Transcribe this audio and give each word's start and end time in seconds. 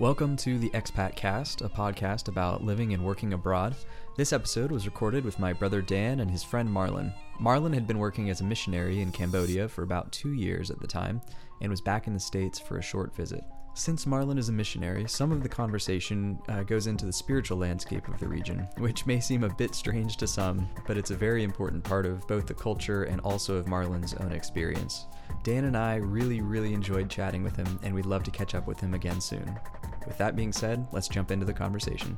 Welcome 0.00 0.36
to 0.38 0.58
the 0.58 0.70
Expat 0.70 1.14
Cast, 1.14 1.60
a 1.60 1.68
podcast 1.68 2.26
about 2.26 2.64
living 2.64 2.94
and 2.94 3.04
working 3.04 3.32
abroad. 3.32 3.76
This 4.16 4.32
episode 4.32 4.72
was 4.72 4.86
recorded 4.86 5.24
with 5.24 5.38
my 5.38 5.52
brother 5.52 5.80
Dan 5.80 6.18
and 6.18 6.28
his 6.28 6.42
friend 6.42 6.68
Marlin. 6.68 7.12
Marlin 7.38 7.72
had 7.72 7.86
been 7.86 8.00
working 8.00 8.28
as 8.28 8.40
a 8.40 8.44
missionary 8.44 9.02
in 9.02 9.12
Cambodia 9.12 9.68
for 9.68 9.84
about 9.84 10.10
two 10.10 10.32
years 10.32 10.72
at 10.72 10.80
the 10.80 10.86
time 10.88 11.22
and 11.60 11.70
was 11.70 11.80
back 11.80 12.08
in 12.08 12.12
the 12.12 12.18
States 12.18 12.58
for 12.58 12.78
a 12.78 12.82
short 12.82 13.14
visit. 13.14 13.44
Since 13.76 14.06
Marlin 14.06 14.38
is 14.38 14.48
a 14.48 14.52
missionary, 14.52 15.08
some 15.08 15.32
of 15.32 15.42
the 15.42 15.48
conversation 15.48 16.38
uh, 16.48 16.62
goes 16.62 16.86
into 16.86 17.06
the 17.06 17.12
spiritual 17.12 17.58
landscape 17.58 18.06
of 18.06 18.20
the 18.20 18.28
region, 18.28 18.68
which 18.78 19.04
may 19.04 19.18
seem 19.18 19.42
a 19.42 19.54
bit 19.54 19.74
strange 19.74 20.16
to 20.18 20.28
some, 20.28 20.68
but 20.86 20.96
it's 20.96 21.10
a 21.10 21.16
very 21.16 21.42
important 21.42 21.82
part 21.82 22.06
of 22.06 22.26
both 22.28 22.46
the 22.46 22.54
culture 22.54 23.04
and 23.04 23.20
also 23.22 23.56
of 23.56 23.66
Marlin's 23.66 24.14
own 24.14 24.30
experience. 24.30 25.06
Dan 25.42 25.64
and 25.64 25.76
I 25.76 25.96
really, 25.96 26.40
really 26.40 26.72
enjoyed 26.72 27.10
chatting 27.10 27.42
with 27.42 27.56
him, 27.56 27.80
and 27.82 27.92
we'd 27.92 28.06
love 28.06 28.22
to 28.24 28.30
catch 28.30 28.54
up 28.54 28.68
with 28.68 28.78
him 28.78 28.94
again 28.94 29.20
soon. 29.20 29.58
With 30.06 30.18
that 30.18 30.36
being 30.36 30.52
said, 30.52 30.86
let's 30.92 31.08
jump 31.08 31.30
into 31.30 31.46
the 31.46 31.52
conversation. 31.52 32.16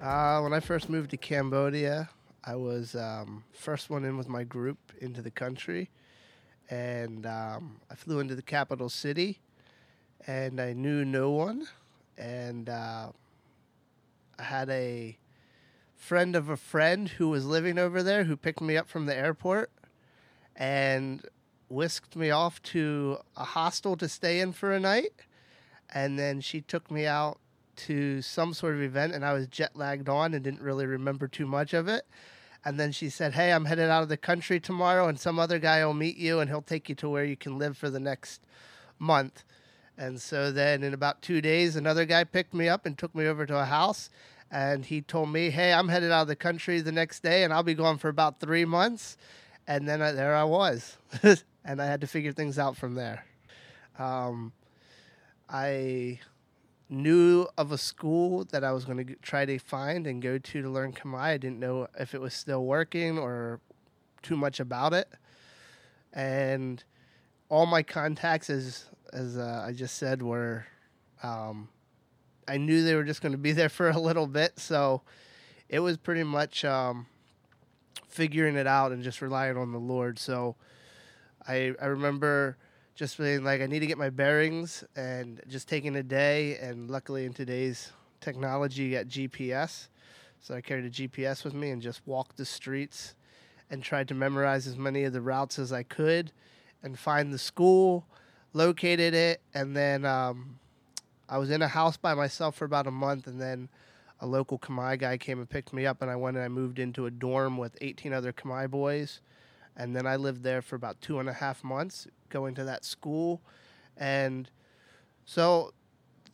Uh, 0.00 0.40
when 0.40 0.52
I 0.52 0.60
first 0.60 0.88
moved 0.88 1.10
to 1.10 1.16
Cambodia, 1.16 2.08
I 2.42 2.56
was 2.56 2.94
um, 2.94 3.44
first 3.52 3.90
one 3.90 4.04
in 4.04 4.16
with 4.16 4.28
my 4.28 4.44
group 4.44 4.78
into 5.00 5.22
the 5.22 5.30
country. 5.30 5.90
And 6.70 7.26
um, 7.26 7.80
I 7.90 7.94
flew 7.94 8.20
into 8.20 8.34
the 8.34 8.42
capital 8.42 8.88
city, 8.88 9.40
and 10.26 10.60
I 10.60 10.72
knew 10.72 11.04
no 11.04 11.30
one, 11.30 11.66
and 12.16 12.68
uh, 12.68 13.08
I 14.38 14.42
had 14.42 14.70
a 14.70 15.18
friend 15.96 16.36
of 16.36 16.48
a 16.48 16.56
friend 16.56 17.08
who 17.08 17.28
was 17.28 17.44
living 17.44 17.76
over 17.76 18.02
there 18.02 18.24
who 18.24 18.36
picked 18.36 18.60
me 18.60 18.76
up 18.76 18.88
from 18.88 19.06
the 19.06 19.16
airport. 19.16 19.70
And 20.54 21.26
whisked 21.70 22.16
me 22.16 22.30
off 22.30 22.62
to 22.62 23.18
a 23.36 23.44
hostel 23.44 23.96
to 23.96 24.08
stay 24.08 24.40
in 24.40 24.52
for 24.52 24.72
a 24.72 24.80
night, 24.80 25.12
and 25.92 26.18
then 26.18 26.40
she 26.40 26.60
took 26.60 26.90
me 26.90 27.06
out 27.06 27.38
to 27.76 28.20
some 28.20 28.52
sort 28.52 28.74
of 28.74 28.82
event, 28.82 29.14
and 29.14 29.24
I 29.24 29.32
was 29.32 29.46
jet 29.46 29.74
lagged 29.74 30.08
on 30.08 30.34
and 30.34 30.44
didn't 30.44 30.60
really 30.60 30.86
remember 30.86 31.28
too 31.28 31.46
much 31.46 31.72
of 31.72 31.88
it. 31.88 32.04
And 32.64 32.78
then 32.78 32.92
she 32.92 33.08
said, 33.08 33.32
Hey, 33.32 33.52
I'm 33.52 33.64
headed 33.64 33.88
out 33.88 34.02
of 34.02 34.08
the 34.10 34.16
country 34.16 34.60
tomorrow, 34.60 35.08
and 35.08 35.18
some 35.18 35.38
other 35.38 35.58
guy 35.58 35.84
will 35.84 35.94
meet 35.94 36.16
you, 36.16 36.40
and 36.40 36.50
he'll 36.50 36.60
take 36.60 36.88
you 36.88 36.94
to 36.96 37.08
where 37.08 37.24
you 37.24 37.36
can 37.36 37.58
live 37.58 37.76
for 37.76 37.88
the 37.88 38.00
next 38.00 38.42
month. 38.98 39.44
And 39.96 40.20
so 40.20 40.52
then, 40.52 40.82
in 40.82 40.92
about 40.92 41.22
two 41.22 41.40
days, 41.40 41.76
another 41.76 42.04
guy 42.04 42.24
picked 42.24 42.52
me 42.52 42.68
up 42.68 42.84
and 42.84 42.98
took 42.98 43.14
me 43.14 43.26
over 43.26 43.46
to 43.46 43.58
a 43.58 43.64
house. 43.64 44.10
And 44.50 44.84
he 44.84 45.00
told 45.00 45.30
me, 45.30 45.50
Hey, 45.50 45.72
I'm 45.72 45.88
headed 45.88 46.10
out 46.10 46.22
of 46.22 46.28
the 46.28 46.36
country 46.36 46.80
the 46.80 46.92
next 46.92 47.22
day, 47.22 47.44
and 47.44 47.52
I'll 47.52 47.62
be 47.62 47.74
gone 47.74 47.96
for 47.96 48.08
about 48.08 48.40
three 48.40 48.64
months. 48.64 49.16
And 49.66 49.88
then 49.88 50.02
I, 50.02 50.12
there 50.12 50.34
I 50.34 50.44
was. 50.44 50.98
and 51.64 51.80
I 51.80 51.86
had 51.86 52.00
to 52.00 52.06
figure 52.06 52.32
things 52.32 52.58
out 52.58 52.76
from 52.76 52.94
there. 52.94 53.24
Um, 53.98 54.52
I 55.48 56.20
knew 56.88 57.46
of 57.56 57.72
a 57.72 57.78
school 57.78 58.44
that 58.46 58.64
I 58.64 58.72
was 58.72 58.84
going 58.84 59.06
to 59.06 59.14
try 59.16 59.44
to 59.44 59.58
find 59.58 60.06
and 60.06 60.20
go 60.20 60.38
to 60.38 60.62
to 60.62 60.68
learn 60.68 60.92
Khmer. 60.92 61.18
I 61.18 61.36
didn't 61.36 61.60
know 61.60 61.86
if 61.98 62.14
it 62.14 62.20
was 62.20 62.34
still 62.34 62.64
working 62.64 63.18
or 63.18 63.60
too 64.22 64.36
much 64.36 64.60
about 64.60 64.92
it. 64.92 65.08
And 66.12 66.82
all 67.48 67.66
my 67.66 67.82
contacts, 67.82 68.50
as 68.50 68.86
as 69.12 69.36
uh, 69.36 69.64
I 69.66 69.72
just 69.72 69.96
said, 69.96 70.22
were 70.22 70.66
um, 71.22 71.68
I 72.48 72.56
knew 72.56 72.82
they 72.82 72.94
were 72.94 73.04
just 73.04 73.22
going 73.22 73.32
to 73.32 73.38
be 73.38 73.52
there 73.60 73.68
for 73.68 73.90
a 73.90 73.98
little 73.98 74.26
bit, 74.26 74.58
so 74.58 75.02
it 75.68 75.80
was 75.80 75.96
pretty 75.96 76.24
much 76.24 76.64
um, 76.64 77.06
figuring 78.08 78.56
it 78.56 78.66
out 78.66 78.90
and 78.90 79.02
just 79.04 79.22
relying 79.22 79.56
on 79.56 79.72
the 79.72 79.78
Lord. 79.78 80.18
So 80.18 80.56
I 81.46 81.74
I 81.80 81.86
remember 81.86 82.56
just 82.94 83.16
being 83.18 83.44
like 83.44 83.60
I 83.60 83.66
need 83.66 83.80
to 83.80 83.86
get 83.86 83.98
my 83.98 84.10
bearings 84.10 84.84
and 84.94 85.40
just 85.48 85.68
taking 85.68 85.96
a 85.96 86.02
day. 86.02 86.58
And 86.58 86.90
luckily, 86.90 87.24
in 87.24 87.32
today's 87.32 87.92
technology, 88.20 88.82
you 88.82 88.96
got 88.96 89.06
GPS. 89.06 89.88
So 90.40 90.54
I 90.54 90.60
carried 90.60 90.84
a 90.84 90.90
GPS 90.90 91.44
with 91.44 91.54
me 91.54 91.70
and 91.70 91.82
just 91.82 92.00
walked 92.06 92.36
the 92.36 92.44
streets 92.44 93.14
and 93.70 93.82
tried 93.82 94.08
to 94.08 94.14
memorize 94.14 94.66
as 94.66 94.76
many 94.76 95.04
of 95.04 95.12
the 95.12 95.20
routes 95.20 95.58
as 95.58 95.72
I 95.72 95.82
could 95.82 96.32
and 96.82 96.98
find 96.98 97.32
the 97.32 97.38
school, 97.38 98.06
located 98.52 99.14
it, 99.14 99.42
and 99.54 99.76
then 99.76 100.04
um, 100.04 100.58
I 101.28 101.38
was 101.38 101.50
in 101.50 101.62
a 101.62 101.68
house 101.68 101.96
by 101.96 102.14
myself 102.14 102.56
for 102.56 102.64
about 102.64 102.86
a 102.86 102.90
month, 102.90 103.26
and 103.26 103.40
then 103.40 103.68
a 104.20 104.26
local 104.26 104.58
Khmer 104.58 104.98
guy 104.98 105.18
came 105.18 105.38
and 105.38 105.48
picked 105.48 105.72
me 105.72 105.86
up, 105.86 106.02
and 106.02 106.10
I 106.10 106.16
went 106.16 106.36
and 106.36 106.44
I 106.44 106.48
moved 106.48 106.78
into 106.78 107.06
a 107.06 107.10
dorm 107.10 107.58
with 107.58 107.76
18 107.80 108.12
other 108.12 108.32
Khmer 108.32 108.68
boys 108.68 109.20
and 109.80 109.96
then 109.96 110.06
I 110.06 110.16
lived 110.16 110.42
there 110.42 110.60
for 110.60 110.76
about 110.76 111.00
two 111.00 111.20
and 111.20 111.28
a 111.28 111.32
half 111.32 111.64
months, 111.64 112.06
going 112.28 112.54
to 112.56 112.64
that 112.64 112.84
school, 112.84 113.40
and 113.96 114.50
so 115.24 115.72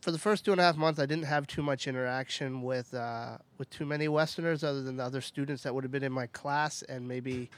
for 0.01 0.11
the 0.11 0.19
first 0.19 0.45
two 0.45 0.51
and 0.51 0.61
a 0.61 0.65
half 0.65 0.77
months, 0.77 0.99
I 0.99 1.07
didn't 1.07 1.27
have 1.27 1.47
too 1.47 1.63
much 1.63 1.87
interaction 1.87 2.63
with 2.63 2.93
uh, 2.93 3.39
with 3.57 3.71
too 3.71 3.87
many 3.87 4.09
Westerners, 4.09 4.65
other 4.65 4.83
than 4.83 4.97
the 4.97 5.05
other 5.05 5.21
students 5.21 5.63
that 5.63 5.73
would 5.73 5.85
have 5.85 5.93
been 5.93 6.03
in 6.03 6.13
my 6.13 6.27
class, 6.27 6.83
and 6.83 7.07
maybe 7.07 7.49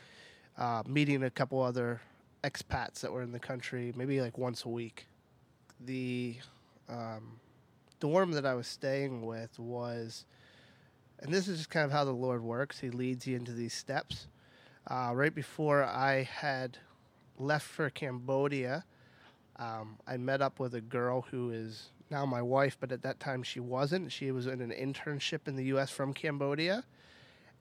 uh, 0.59 0.83
meeting 0.87 1.23
a 1.23 1.31
couple 1.31 1.63
other 1.63 2.03
expats 2.45 3.01
that 3.01 3.11
were 3.11 3.23
in 3.23 3.33
the 3.33 3.41
country, 3.41 3.95
maybe 3.97 4.21
like 4.21 4.37
once 4.37 4.67
a 4.67 4.69
week. 4.69 5.07
The 5.81 6.37
um, 6.91 7.41
dorm 7.99 8.33
that 8.33 8.45
I 8.45 8.55
was 8.55 8.67
staying 8.67 9.25
with 9.25 9.59
was, 9.59 10.27
and 11.21 11.33
this 11.33 11.49
is 11.49 11.57
just 11.57 11.71
kind 11.71 11.87
of 11.87 11.93
how 11.93 12.05
the 12.05 12.13
Lord 12.13 12.43
works. 12.43 12.79
He 12.79 12.91
leads 12.91 13.27
you 13.27 13.37
into 13.37 13.53
these 13.53 13.73
steps 13.73 14.27
uh, 14.89 15.13
right 15.15 15.35
before 15.35 15.85
I 15.85 16.23
had 16.23 16.79
left 17.39 17.67
for 17.67 17.91
Cambodia, 17.91 18.85
um, 19.57 19.99
I 20.07 20.17
met 20.17 20.41
up 20.41 20.59
with 20.59 20.75
a 20.75 20.81
girl 20.81 21.23
who 21.31 21.51
is 21.51 21.91
now 22.11 22.25
my 22.25 22.41
wife, 22.41 22.77
but 22.81 22.91
at 22.91 23.03
that 23.03 23.21
time 23.21 23.43
she 23.43 23.61
wasn't. 23.61 24.11
She 24.11 24.31
was 24.31 24.47
in 24.47 24.61
an 24.61 24.71
internship 24.71 25.47
in 25.47 25.57
the 25.57 25.65
U.S. 25.65 25.91
from 25.91 26.15
Cambodia, 26.15 26.85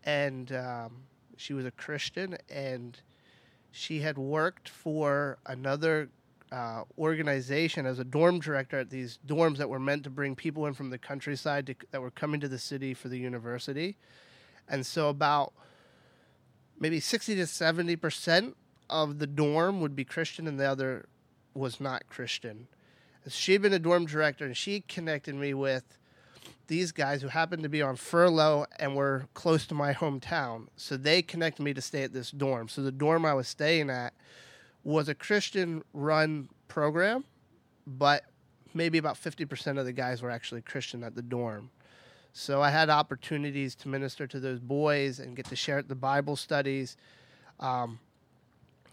and 0.05 0.51
um, 0.53 0.91
she 1.35 1.53
was 1.53 1.65
a 1.65 1.71
Christian, 1.71 2.38
and 2.49 2.97
she 3.71 3.99
had 3.99 4.17
worked 4.17 4.69
for 4.69 5.38
another 5.45 6.09
uh, 6.51 6.83
organization 6.97 7.85
as 7.85 7.99
a 7.99 8.05
dorm 8.05 8.39
director 8.39 8.79
at 8.79 8.89
these 8.89 9.19
dorms 9.27 9.57
that 9.57 9.67
were 9.67 9.79
meant 9.79 10.03
to 10.05 10.09
bring 10.09 10.33
people 10.33 10.65
in 10.65 10.73
from 10.73 10.89
the 10.91 10.97
countryside 10.97 11.67
to, 11.67 11.75
that 11.91 12.01
were 12.01 12.11
coming 12.11 12.39
to 12.39 12.47
the 12.47 12.57
city 12.57 12.94
for 12.94 13.09
the 13.09 13.17
university. 13.17 13.97
And 14.69 14.85
so, 14.85 15.09
about 15.09 15.51
maybe 16.79 16.99
60 16.99 17.35
to 17.35 17.43
70% 17.43 18.53
of 18.89 19.19
the 19.19 19.27
dorm 19.27 19.81
would 19.81 19.95
be 19.95 20.03
Christian 20.03 20.47
and 20.47 20.59
the 20.59 20.65
other 20.65 21.07
was 21.53 21.79
not 21.79 22.07
Christian. 22.07 22.67
She'd 23.27 23.61
been 23.61 23.73
a 23.73 23.79
dorm 23.79 24.05
director 24.05 24.45
and 24.45 24.55
she 24.55 24.81
connected 24.81 25.35
me 25.35 25.53
with 25.53 25.97
these 26.67 26.91
guys 26.91 27.21
who 27.21 27.27
happened 27.27 27.63
to 27.63 27.69
be 27.69 27.81
on 27.81 27.95
furlough 27.95 28.65
and 28.79 28.95
were 28.95 29.27
close 29.33 29.65
to 29.67 29.73
my 29.73 29.93
hometown. 29.93 30.67
So 30.75 30.97
they 30.97 31.21
connected 31.21 31.63
me 31.63 31.73
to 31.73 31.81
stay 31.81 32.03
at 32.03 32.13
this 32.13 32.31
dorm. 32.31 32.69
So 32.69 32.81
the 32.81 32.91
dorm 32.91 33.25
I 33.25 33.33
was 33.33 33.47
staying 33.47 33.89
at 33.89 34.13
was 34.83 35.09
a 35.09 35.15
Christian 35.15 35.83
run 35.94 36.49
program, 36.67 37.25
but 37.85 38.23
maybe 38.73 38.97
about 38.97 39.15
50% 39.15 39.79
of 39.79 39.85
the 39.85 39.94
guys 39.94 40.21
were 40.21 40.29
actually 40.29 40.61
Christian 40.61 41.03
at 41.03 41.15
the 41.15 41.21
dorm. 41.21 41.71
So 42.33 42.61
I 42.61 42.69
had 42.69 42.89
opportunities 42.89 43.75
to 43.75 43.88
minister 43.88 44.27
to 44.27 44.39
those 44.39 44.59
boys 44.59 45.19
and 45.19 45.35
get 45.35 45.45
to 45.47 45.55
share 45.55 45.81
the 45.81 45.95
Bible 45.95 46.35
studies. 46.35 46.97
Um, 47.59 47.99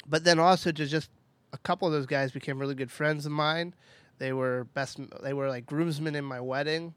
but 0.07 0.25
then 0.25 0.39
also 0.39 0.73
to 0.73 0.87
just 0.87 1.11
a 1.53 1.59
couple 1.59 1.87
of 1.87 1.93
those 1.93 2.07
guys 2.07 2.33
became 2.33 2.59
really 2.59 2.75
good 2.75 2.91
friends 2.91 3.27
of 3.27 3.33
mine. 3.33 3.75
They 4.19 4.33
were 4.33 4.65
best. 4.75 4.99
They 5.23 5.33
were 5.33 5.49
like 5.49 5.67
groomsmen 5.67 6.15
in 6.15 6.25
my 6.25 6.41
wedding. 6.41 6.95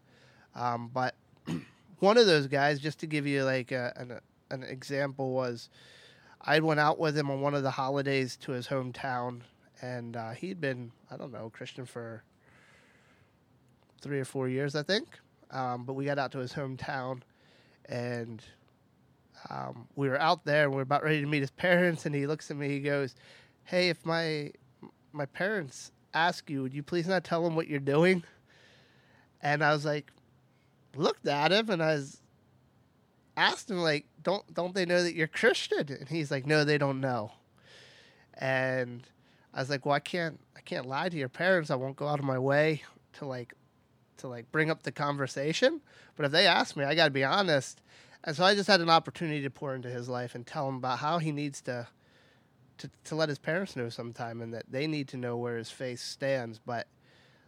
Um, 0.55 0.89
but 0.93 1.15
one 1.99 2.17
of 2.17 2.25
those 2.25 2.47
guys, 2.47 2.79
just 2.79 2.99
to 2.99 3.07
give 3.07 3.27
you 3.27 3.43
like 3.43 3.71
a, 3.71 3.93
an, 3.95 4.19
an 4.49 4.63
example, 4.63 5.31
was 5.31 5.69
I 6.41 6.59
went 6.59 6.79
out 6.79 6.99
with 6.99 7.17
him 7.17 7.29
on 7.29 7.41
one 7.41 7.53
of 7.53 7.63
the 7.63 7.71
holidays 7.71 8.37
to 8.37 8.51
his 8.51 8.67
hometown, 8.67 9.41
and 9.81 10.15
uh, 10.15 10.31
he'd 10.31 10.61
been 10.61 10.91
I 11.11 11.17
don't 11.17 11.31
know 11.31 11.49
Christian 11.49 11.85
for 11.85 12.23
three 14.01 14.19
or 14.19 14.25
four 14.25 14.47
years, 14.47 14.75
I 14.75 14.83
think. 14.83 15.07
Um, 15.51 15.83
but 15.85 15.93
we 15.93 16.05
got 16.05 16.19
out 16.19 16.31
to 16.33 16.39
his 16.39 16.53
hometown, 16.53 17.21
and 17.85 18.43
um, 19.49 19.87
we 19.95 20.09
were 20.09 20.19
out 20.19 20.45
there. 20.45 20.63
and 20.65 20.73
We 20.73 20.79
are 20.79 20.83
about 20.83 21.03
ready 21.03 21.21
to 21.21 21.27
meet 21.27 21.41
his 21.41 21.51
parents, 21.51 22.05
and 22.05 22.13
he 22.13 22.27
looks 22.27 22.51
at 22.51 22.57
me. 22.57 22.69
He 22.69 22.79
goes, 22.81 23.15
"Hey, 23.63 23.89
if 23.89 24.05
my 24.05 24.51
my 25.13 25.25
parents 25.25 25.91
ask 26.13 26.49
you, 26.49 26.61
would 26.63 26.73
you 26.73 26.83
please 26.83 27.07
not 27.07 27.23
tell 27.23 27.43
them 27.43 27.55
what 27.55 27.67
you're 27.67 27.79
doing?" 27.79 28.23
And 29.41 29.63
I 29.63 29.71
was 29.71 29.85
like, 29.85 30.11
looked 30.95 31.27
at 31.27 31.51
him, 31.51 31.69
and 31.69 31.81
I 31.81 31.93
was 31.93 32.21
asked 33.37 33.69
him 33.69 33.77
like, 33.77 34.05
"Don't 34.21 34.53
don't 34.53 34.73
they 34.73 34.85
know 34.85 35.03
that 35.03 35.13
you're 35.13 35.27
Christian?" 35.27 35.87
And 35.89 36.09
he's 36.09 36.31
like, 36.31 36.45
"No, 36.45 36.63
they 36.63 36.77
don't 36.77 36.99
know." 36.99 37.31
And 38.33 39.07
I 39.53 39.59
was 39.59 39.69
like, 39.69 39.85
"Well, 39.85 39.95
I 39.95 39.99
can't 39.99 40.39
I 40.55 40.61
can't 40.61 40.85
lie 40.85 41.09
to 41.09 41.17
your 41.17 41.29
parents. 41.29 41.69
I 41.69 41.75
won't 41.75 41.95
go 41.95 42.07
out 42.07 42.19
of 42.19 42.25
my 42.25 42.39
way 42.39 42.83
to 43.13 43.25
like 43.25 43.53
to 44.17 44.27
like 44.27 44.51
bring 44.51 44.69
up 44.69 44.83
the 44.83 44.91
conversation. 44.91 45.81
But 46.15 46.25
if 46.25 46.31
they 46.31 46.47
ask 46.47 46.75
me, 46.75 46.83
I 46.83 46.95
got 46.95 47.05
to 47.05 47.11
be 47.11 47.23
honest. 47.23 47.81
And 48.23 48.35
so 48.35 48.43
I 48.43 48.55
just 48.55 48.67
had 48.67 48.81
an 48.81 48.89
opportunity 48.89 49.41
to 49.43 49.49
pour 49.49 49.75
into 49.75 49.89
his 49.89 50.09
life 50.09 50.35
and 50.35 50.45
tell 50.45 50.67
him 50.67 50.75
about 50.75 50.99
how 50.99 51.19
he 51.19 51.31
needs 51.31 51.61
to 51.61 51.87
to, 52.79 52.89
to 53.05 53.15
let 53.15 53.29
his 53.29 53.39
parents 53.39 53.75
know 53.75 53.89
sometime 53.89 54.39
and 54.39 54.53
that 54.53 54.65
they 54.69 54.85
need 54.85 55.07
to 55.07 55.17
know 55.17 55.35
where 55.35 55.57
his 55.57 55.71
faith 55.71 55.99
stands. 55.99 56.59
But 56.63 56.87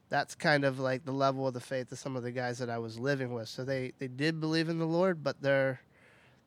that's 0.09 0.33
kind 0.33 0.63
of 0.65 0.79
like 0.79 1.05
the 1.05 1.11
level 1.11 1.47
of 1.47 1.53
the 1.53 1.59
faith 1.59 1.91
of 1.91 1.99
some 1.99 2.15
of 2.15 2.23
the 2.23 2.31
guys 2.31 2.57
that 2.57 2.69
I 2.69 2.79
was 2.79 2.97
living 2.97 3.31
with. 3.31 3.47
So 3.47 3.63
they, 3.63 3.93
they 3.99 4.07
did 4.07 4.39
believe 4.39 4.69
in 4.69 4.79
the 4.79 4.87
Lord, 4.87 5.23
but 5.23 5.41
there 5.41 5.81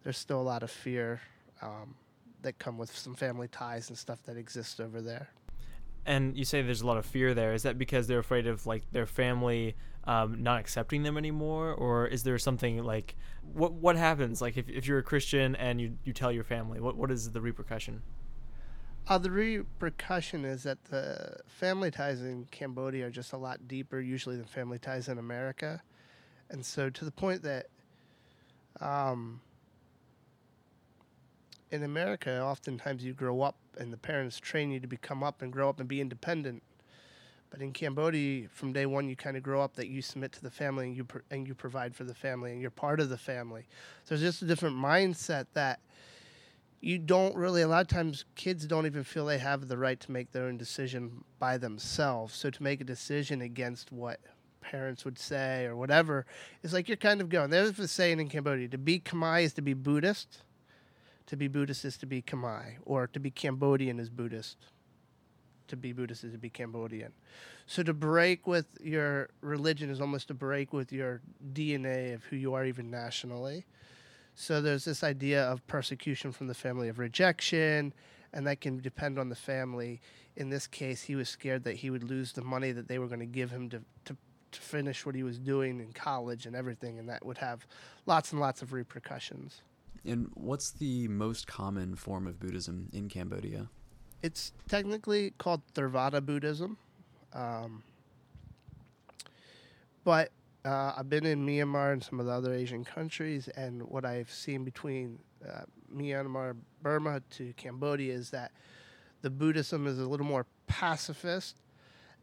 there's 0.02 0.18
still 0.18 0.40
a 0.40 0.42
lot 0.42 0.64
of 0.64 0.70
fear 0.70 1.20
um, 1.60 1.94
that 2.42 2.58
come 2.58 2.76
with 2.76 2.94
some 2.96 3.14
family 3.14 3.46
ties 3.48 3.88
and 3.88 3.96
stuff 3.96 4.20
that 4.24 4.36
exists 4.36 4.80
over 4.80 5.00
there. 5.00 5.28
And 6.04 6.36
you 6.36 6.44
say 6.44 6.62
there's 6.62 6.80
a 6.80 6.86
lot 6.86 6.96
of 6.96 7.06
fear 7.06 7.34
there. 7.34 7.54
Is 7.54 7.62
that 7.62 7.78
because 7.78 8.08
they're 8.08 8.18
afraid 8.18 8.48
of 8.48 8.66
like 8.66 8.82
their 8.90 9.06
family 9.06 9.76
um, 10.04 10.42
not 10.42 10.58
accepting 10.60 11.02
them 11.02 11.16
anymore, 11.16 11.72
or 11.72 12.06
is 12.06 12.22
there 12.22 12.38
something 12.38 12.82
like 12.82 13.16
what 13.52 13.72
what 13.72 13.96
happens 13.96 14.40
like 14.40 14.56
if, 14.56 14.68
if 14.68 14.86
you're 14.86 14.98
a 14.98 15.02
Christian 15.02 15.54
and 15.56 15.80
you, 15.80 15.98
you 16.04 16.12
tell 16.12 16.32
your 16.32 16.44
family 16.44 16.80
what 16.80 16.96
what 16.96 17.10
is 17.10 17.30
the 17.30 17.40
repercussion? 17.40 18.02
Uh, 19.08 19.18
the 19.18 19.30
repercussion 19.30 20.44
is 20.44 20.62
that 20.62 20.84
the 20.84 21.36
family 21.46 21.90
ties 21.90 22.22
in 22.22 22.46
Cambodia 22.52 23.06
are 23.06 23.10
just 23.10 23.32
a 23.32 23.36
lot 23.36 23.66
deeper, 23.66 24.00
usually, 24.00 24.36
than 24.36 24.44
family 24.44 24.78
ties 24.78 25.08
in 25.08 25.18
America. 25.18 25.82
And 26.50 26.64
so, 26.64 26.88
to 26.88 27.04
the 27.04 27.10
point 27.10 27.42
that 27.42 27.66
um, 28.80 29.40
in 31.72 31.82
America, 31.82 32.40
oftentimes 32.40 33.02
you 33.02 33.12
grow 33.12 33.42
up 33.42 33.56
and 33.78 33.92
the 33.92 33.96
parents 33.96 34.38
train 34.38 34.70
you 34.70 34.78
to 34.78 34.86
become 34.86 35.24
up 35.24 35.42
and 35.42 35.52
grow 35.52 35.68
up 35.68 35.80
and 35.80 35.88
be 35.88 36.00
independent. 36.00 36.62
But 37.52 37.60
in 37.60 37.72
Cambodia, 37.72 38.48
from 38.48 38.72
day 38.72 38.86
one, 38.86 39.10
you 39.10 39.14
kind 39.14 39.36
of 39.36 39.42
grow 39.42 39.60
up 39.60 39.74
that 39.74 39.88
you 39.88 40.00
submit 40.00 40.32
to 40.32 40.42
the 40.42 40.50
family 40.50 40.86
and 40.86 40.96
you 40.96 41.06
and 41.30 41.46
you 41.46 41.54
provide 41.54 41.94
for 41.94 42.04
the 42.04 42.14
family 42.14 42.50
and 42.50 42.62
you're 42.62 42.70
part 42.70 42.98
of 42.98 43.10
the 43.10 43.18
family. 43.18 43.66
So 44.04 44.14
there's 44.14 44.22
just 44.22 44.40
a 44.40 44.46
different 44.46 44.74
mindset 44.74 45.46
that 45.52 45.80
you 46.80 46.98
don't 46.98 47.36
really 47.36 47.62
a 47.62 47.68
lot 47.68 47.82
of 47.82 47.88
times 47.88 48.24
kids 48.36 48.66
don't 48.66 48.86
even 48.86 49.04
feel 49.04 49.26
they 49.26 49.38
have 49.38 49.68
the 49.68 49.76
right 49.76 50.00
to 50.00 50.10
make 50.10 50.32
their 50.32 50.44
own 50.44 50.56
decision 50.56 51.24
by 51.38 51.56
themselves 51.56 52.34
so 52.34 52.50
to 52.50 52.60
make 52.62 52.80
a 52.80 52.84
decision 52.84 53.40
against 53.40 53.92
what 53.92 54.18
parents 54.60 55.04
would 55.04 55.16
say 55.16 55.64
or 55.64 55.76
whatever 55.76 56.26
is 56.64 56.72
like 56.72 56.88
you're 56.88 56.96
kind 56.96 57.20
of 57.20 57.28
going 57.28 57.50
there's 57.50 57.72
the 57.72 57.86
saying 57.86 58.18
in 58.18 58.28
cambodia 58.28 58.66
to 58.66 58.78
be 58.78 58.98
khmer 58.98 59.42
is 59.44 59.52
to 59.52 59.62
be 59.62 59.74
buddhist 59.74 60.42
to 61.26 61.36
be 61.36 61.46
buddhist 61.46 61.84
is 61.84 61.96
to 61.96 62.06
be 62.06 62.20
khmer 62.20 62.74
or 62.84 63.06
to 63.06 63.20
be 63.20 63.30
cambodian 63.30 64.00
is 64.00 64.10
buddhist 64.10 64.56
to 65.68 65.76
be 65.76 65.92
buddhist 65.92 66.24
is 66.24 66.32
to 66.32 66.38
be 66.38 66.50
cambodian 66.50 67.12
so 67.66 67.82
to 67.82 67.94
break 67.94 68.46
with 68.46 68.66
your 68.80 69.28
religion 69.40 69.90
is 69.90 70.00
almost 70.00 70.28
to 70.28 70.34
break 70.34 70.72
with 70.72 70.92
your 70.92 71.20
dna 71.52 72.14
of 72.14 72.24
who 72.24 72.36
you 72.36 72.54
are 72.54 72.64
even 72.64 72.90
nationally 72.90 73.64
so 74.34 74.60
there's 74.60 74.84
this 74.84 75.04
idea 75.04 75.44
of 75.44 75.66
persecution 75.66 76.32
from 76.32 76.46
the 76.46 76.54
family 76.54 76.88
of 76.88 76.98
rejection, 76.98 77.92
and 78.32 78.46
that 78.46 78.60
can 78.60 78.78
depend 78.78 79.18
on 79.18 79.28
the 79.28 79.36
family. 79.36 80.00
In 80.36 80.48
this 80.48 80.66
case, 80.66 81.02
he 81.02 81.14
was 81.14 81.28
scared 81.28 81.64
that 81.64 81.76
he 81.76 81.90
would 81.90 82.02
lose 82.02 82.32
the 82.32 82.42
money 82.42 82.72
that 82.72 82.88
they 82.88 82.98
were 82.98 83.08
going 83.08 83.20
to 83.20 83.26
give 83.26 83.50
him 83.50 83.68
to, 83.70 83.82
to, 84.06 84.16
to 84.52 84.60
finish 84.60 85.04
what 85.04 85.14
he 85.14 85.22
was 85.22 85.38
doing 85.38 85.80
in 85.80 85.92
college 85.92 86.46
and 86.46 86.56
everything, 86.56 86.98
and 86.98 87.08
that 87.08 87.24
would 87.26 87.38
have 87.38 87.66
lots 88.06 88.32
and 88.32 88.40
lots 88.40 88.62
of 88.62 88.72
repercussions. 88.72 89.62
And 90.04 90.30
what's 90.34 90.70
the 90.70 91.08
most 91.08 91.46
common 91.46 91.94
form 91.94 92.26
of 92.26 92.40
Buddhism 92.40 92.88
in 92.92 93.08
Cambodia? 93.08 93.68
It's 94.22 94.52
technically 94.68 95.32
called 95.38 95.62
Theravada 95.74 96.24
Buddhism. 96.24 96.78
Um, 97.32 97.82
but 100.04 100.30
uh, 100.64 100.92
I've 100.96 101.10
been 101.10 101.26
in 101.26 101.44
Myanmar 101.44 101.92
and 101.92 102.02
some 102.02 102.20
of 102.20 102.26
the 102.26 102.32
other 102.32 102.54
Asian 102.54 102.84
countries, 102.84 103.48
and 103.48 103.82
what 103.82 104.04
I've 104.04 104.30
seen 104.30 104.62
between 104.64 105.18
uh, 105.44 105.62
Myanmar, 105.92 106.56
Burma 106.82 107.20
to 107.30 107.52
Cambodia 107.56 108.14
is 108.14 108.30
that 108.30 108.52
the 109.22 109.30
Buddhism 109.30 109.86
is 109.86 109.98
a 109.98 110.06
little 110.06 110.26
more 110.26 110.46
pacifist. 110.68 111.56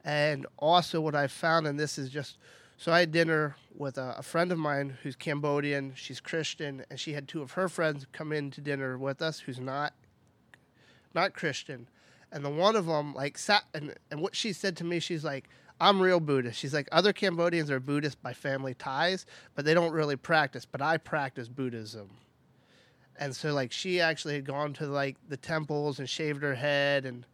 And 0.05 0.45
also, 0.57 1.01
what 1.01 1.15
I've 1.15 1.31
found, 1.31 1.67
and 1.67 1.77
this 1.77 1.97
is 1.97 2.09
just 2.09 2.37
so 2.77 2.93
I 2.93 3.01
had 3.01 3.11
dinner 3.11 3.57
with 3.75 3.97
a, 3.97 4.15
a, 4.19 4.23
friend 4.23 4.53
of 4.53 4.57
mine 4.57 4.97
who's 5.03 5.17
Cambodian, 5.17 5.91
she's 5.95 6.21
Christian, 6.21 6.85
and 6.89 6.97
she 6.97 7.11
had 7.11 7.27
two 7.27 7.41
of 7.41 7.51
her 7.51 7.67
friends 7.67 8.07
come 8.13 8.31
in 8.31 8.51
to 8.51 8.61
dinner 8.61 8.97
with 8.97 9.21
us 9.21 9.41
who's 9.41 9.59
not 9.59 9.93
not 11.13 11.33
Christian. 11.33 11.87
And 12.31 12.45
the 12.45 12.49
one 12.49 12.75
of 12.75 12.85
them 12.85 13.13
like 13.13 13.37
sat 13.37 13.63
and, 13.73 13.95
and 14.11 14.21
what 14.21 14.35
she 14.35 14.53
said 14.53 14.77
to 14.77 14.83
me, 14.83 14.99
she's 14.99 15.23
like, 15.23 15.49
I'm 15.81 16.01
real 16.01 16.19
Buddhist. 16.19 16.59
She's 16.59 16.73
like, 16.73 16.89
other 16.91 17.13
Cambodians 17.13 17.71
are 17.71 17.79
Buddhist 17.79 18.21
by 18.21 18.33
family 18.33 18.73
ties, 18.73 19.25
but 19.55 19.63
they 19.65 19.73
don't 19.73 19.93
really 19.93 20.17
practice. 20.17 20.65
But 20.65 20.81
I 20.81 20.97
practice 20.97 21.47
Buddhism. 21.47 22.09
And 23.17 23.35
so, 23.35 23.53
like, 23.53 23.71
she 23.71 23.99
actually 23.99 24.35
had 24.35 24.45
gone 24.45 24.73
to 24.73 24.87
like 24.87 25.17
the 25.27 25.37
temples 25.37 25.99
and 25.99 26.09
shaved 26.09 26.41
her 26.41 26.55
head 26.55 27.05
and 27.05 27.25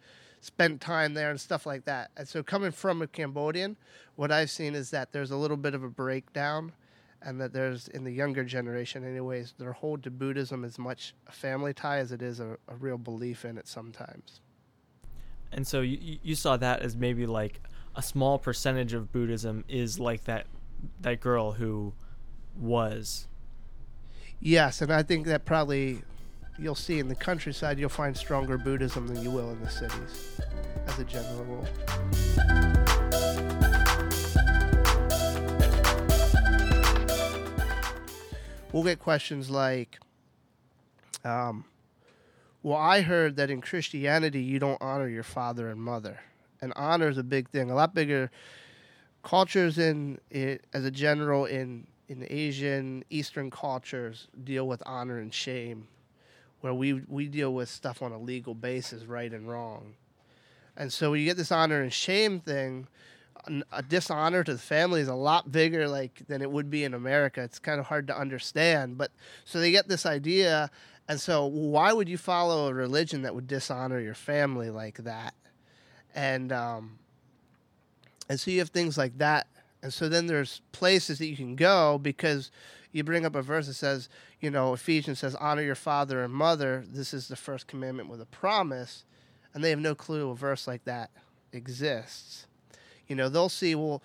spent 0.41 0.81
time 0.81 1.13
there 1.13 1.29
and 1.29 1.39
stuff 1.39 1.65
like 1.65 1.85
that. 1.85 2.11
And 2.17 2.27
so, 2.27 2.43
coming 2.43 2.71
from 2.71 3.01
a 3.01 3.07
Cambodian, 3.07 3.77
what 4.15 4.31
I've 4.31 4.51
seen 4.51 4.75
is 4.75 4.91
that 4.91 5.11
there's 5.11 5.31
a 5.31 5.37
little 5.37 5.57
bit 5.57 5.73
of 5.73 5.83
a 5.83 5.89
breakdown, 5.89 6.73
and 7.25 7.41
that 7.41 7.51
there's 7.51 7.87
in 7.89 8.03
the 8.03 8.11
younger 8.11 8.43
generation, 8.43 9.03
anyways, 9.03 9.55
their 9.57 9.73
hold 9.73 10.03
to 10.03 10.11
Buddhism 10.11 10.63
as 10.63 10.77
much 10.77 11.15
a 11.27 11.31
family 11.31 11.73
tie 11.73 11.97
as 11.97 12.11
it 12.11 12.21
is 12.21 12.39
a, 12.39 12.57
a 12.67 12.75
real 12.75 12.97
belief 12.97 13.43
in 13.43 13.57
it 13.57 13.67
sometimes. 13.67 14.41
And 15.51 15.67
so 15.67 15.81
you 15.81 16.19
you 16.21 16.35
saw 16.35 16.55
that 16.57 16.81
as 16.81 16.95
maybe 16.95 17.25
like 17.25 17.61
a 17.95 18.03
small 18.03 18.37
percentage 18.37 18.93
of 18.93 19.11
Buddhism 19.11 19.65
is 19.67 19.99
like 19.99 20.25
that 20.25 20.45
that 21.01 21.19
girl 21.19 21.53
who 21.53 21.93
was. 22.55 23.27
Yes, 24.39 24.81
and 24.81 24.93
I 24.93 25.01
think 25.01 25.25
that 25.27 25.45
probably 25.45 26.03
you'll 26.59 26.75
see 26.75 26.99
in 26.99 27.07
the 27.07 27.15
countryside 27.15 27.79
you'll 27.79 27.89
find 27.89 28.15
stronger 28.15 28.57
Buddhism 28.57 29.07
than 29.07 29.21
you 29.23 29.31
will 29.31 29.49
in 29.51 29.59
the 29.61 29.69
cities, 29.69 30.39
as 30.87 30.99
a 30.99 31.03
general 31.03 31.43
rule. 31.45 32.74
We'll 38.75 38.83
get 38.83 38.99
questions 38.99 39.49
like, 39.49 39.99
um, 41.23 41.63
"Well, 42.61 42.77
I 42.77 43.01
heard 43.01 43.37
that 43.37 43.49
in 43.49 43.61
Christianity 43.61 44.43
you 44.43 44.59
don't 44.59 44.81
honor 44.81 45.07
your 45.07 45.23
father 45.23 45.69
and 45.69 45.81
mother." 45.81 46.19
and 46.61 46.73
honor 46.75 47.07
is 47.07 47.17
a 47.17 47.23
big 47.23 47.49
thing. 47.49 47.69
A 47.69 47.75
lot 47.75 47.93
bigger 47.93 48.31
cultures 49.23 49.77
in 49.77 50.19
it 50.29 50.65
as 50.73 50.83
a 50.83 50.91
general 50.91 51.45
in 51.45 51.87
in 52.07 52.25
Asian 52.29 53.03
Eastern 53.09 53.49
cultures 53.49 54.27
deal 54.43 54.67
with 54.67 54.83
honor 54.85 55.19
and 55.19 55.33
shame, 55.33 55.87
where 56.61 56.73
we 56.73 56.93
we 57.07 57.27
deal 57.27 57.53
with 57.53 57.69
stuff 57.69 58.01
on 58.01 58.11
a 58.11 58.19
legal 58.19 58.53
basis, 58.53 59.03
right 59.03 59.31
and 59.31 59.47
wrong, 59.47 59.93
and 60.75 60.91
so 60.91 61.11
when 61.11 61.19
you 61.19 61.25
get 61.25 61.37
this 61.37 61.51
honor 61.51 61.81
and 61.81 61.93
shame 61.93 62.39
thing. 62.39 62.87
A 63.71 63.83
dishonor 63.83 64.43
to 64.43 64.53
the 64.53 64.59
family 64.59 65.01
is 65.01 65.07
a 65.07 65.15
lot 65.15 65.51
bigger, 65.51 65.87
like 65.87 66.23
than 66.27 66.41
it 66.41 66.51
would 66.51 66.69
be 66.69 66.83
in 66.83 66.93
America. 66.93 67.41
It's 67.41 67.59
kind 67.59 67.79
of 67.79 67.87
hard 67.87 68.07
to 68.07 68.17
understand, 68.17 68.97
but 68.97 69.11
so 69.43 69.59
they 69.59 69.71
get 69.71 69.87
this 69.87 70.05
idea, 70.05 70.71
and 71.07 71.19
so 71.19 71.45
why 71.45 71.93
would 71.93 72.09
you 72.09 72.17
follow 72.17 72.67
a 72.67 72.73
religion 72.73 73.21
that 73.21 73.35
would 73.35 73.47
dishonor 73.47 73.99
your 73.99 74.15
family 74.15 74.69
like 74.69 74.97
that? 74.97 75.33
and 76.15 76.51
um, 76.51 76.97
and 78.29 78.39
so 78.39 78.49
you 78.49 78.59
have 78.59 78.69
things 78.69 78.97
like 78.97 79.17
that, 79.19 79.47
and 79.83 79.93
so 79.93 80.09
then 80.09 80.25
there's 80.25 80.61
places 80.71 81.19
that 81.19 81.27
you 81.27 81.35
can 81.35 81.55
go 81.55 81.99
because 81.99 82.49
you 82.91 83.03
bring 83.03 83.25
up 83.25 83.35
a 83.35 83.41
verse 83.41 83.67
that 83.67 83.73
says, 83.73 84.07
you 84.39 84.49
know, 84.49 84.73
Ephesians 84.73 85.19
says, 85.19 85.35
honor 85.35 85.61
your 85.61 85.75
father 85.75 86.23
and 86.23 86.33
mother. 86.33 86.85
This 86.87 87.13
is 87.13 87.27
the 87.27 87.35
first 87.35 87.67
commandment 87.67 88.07
with 88.07 88.21
a 88.21 88.25
promise, 88.25 89.03
and 89.53 89.61
they 89.61 89.69
have 89.69 89.79
no 89.79 89.93
clue 89.93 90.31
a 90.31 90.35
verse 90.35 90.65
like 90.65 90.85
that 90.85 91.11
exists. 91.51 92.47
You 93.07 93.15
know, 93.15 93.29
they'll 93.29 93.49
see 93.49 93.75
well, 93.75 94.01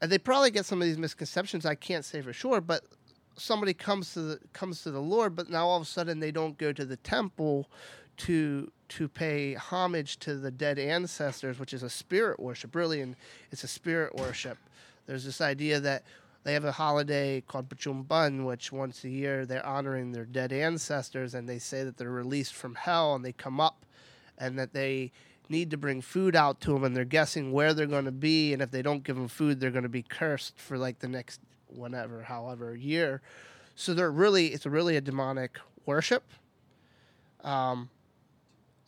and 0.00 0.10
they 0.10 0.18
probably 0.18 0.50
get 0.50 0.66
some 0.66 0.80
of 0.80 0.86
these 0.86 0.98
misconceptions. 0.98 1.64
I 1.64 1.74
can't 1.74 2.04
say 2.04 2.20
for 2.20 2.32
sure, 2.32 2.60
but 2.60 2.84
somebody 3.36 3.74
comes 3.74 4.12
to 4.14 4.20
the 4.20 4.40
comes 4.52 4.82
to 4.82 4.90
the 4.90 5.00
Lord, 5.00 5.36
but 5.36 5.50
now 5.50 5.66
all 5.66 5.76
of 5.76 5.82
a 5.82 5.86
sudden 5.86 6.20
they 6.20 6.30
don't 6.30 6.58
go 6.58 6.72
to 6.72 6.84
the 6.84 6.96
temple 6.96 7.68
to 8.18 8.70
to 8.88 9.08
pay 9.08 9.54
homage 9.54 10.18
to 10.18 10.36
the 10.36 10.50
dead 10.50 10.78
ancestors, 10.78 11.58
which 11.58 11.72
is 11.72 11.82
a 11.82 11.90
spirit 11.90 12.40
worship. 12.40 12.74
Really, 12.74 13.00
and 13.00 13.16
it's 13.50 13.64
a 13.64 13.68
spirit 13.68 14.14
worship. 14.16 14.58
There's 15.06 15.24
this 15.24 15.40
idea 15.40 15.80
that 15.80 16.04
they 16.44 16.52
have 16.52 16.64
a 16.64 16.72
holiday 16.72 17.40
called 17.40 17.68
Pchum 17.68 18.06
Ben, 18.06 18.44
which 18.44 18.70
once 18.70 19.02
a 19.04 19.08
year 19.08 19.46
they're 19.46 19.66
honoring 19.66 20.12
their 20.12 20.24
dead 20.24 20.52
ancestors, 20.52 21.34
and 21.34 21.48
they 21.48 21.58
say 21.58 21.84
that 21.84 21.96
they're 21.96 22.10
released 22.10 22.54
from 22.54 22.74
hell 22.74 23.14
and 23.14 23.24
they 23.24 23.32
come 23.32 23.60
up, 23.60 23.84
and 24.38 24.58
that 24.58 24.72
they 24.72 25.12
need 25.48 25.70
to 25.70 25.76
bring 25.76 26.00
food 26.00 26.36
out 26.36 26.60
to 26.62 26.72
them, 26.72 26.84
and 26.84 26.96
they're 26.96 27.04
guessing 27.04 27.52
where 27.52 27.74
they're 27.74 27.86
going 27.86 28.04
to 28.04 28.12
be, 28.12 28.52
and 28.52 28.62
if 28.62 28.70
they 28.70 28.82
don't 28.82 29.02
give 29.02 29.16
them 29.16 29.28
food, 29.28 29.60
they're 29.60 29.70
going 29.70 29.82
to 29.82 29.88
be 29.88 30.02
cursed 30.02 30.58
for 30.58 30.78
like 30.78 30.98
the 30.98 31.08
next 31.08 31.40
whatever, 31.68 32.22
however 32.22 32.74
year. 32.74 33.22
So 33.74 33.94
they're 33.94 34.10
really, 34.10 34.48
it's 34.48 34.66
really 34.66 34.96
a 34.96 35.00
demonic 35.00 35.58
worship. 35.84 36.24
Um, 37.42 37.90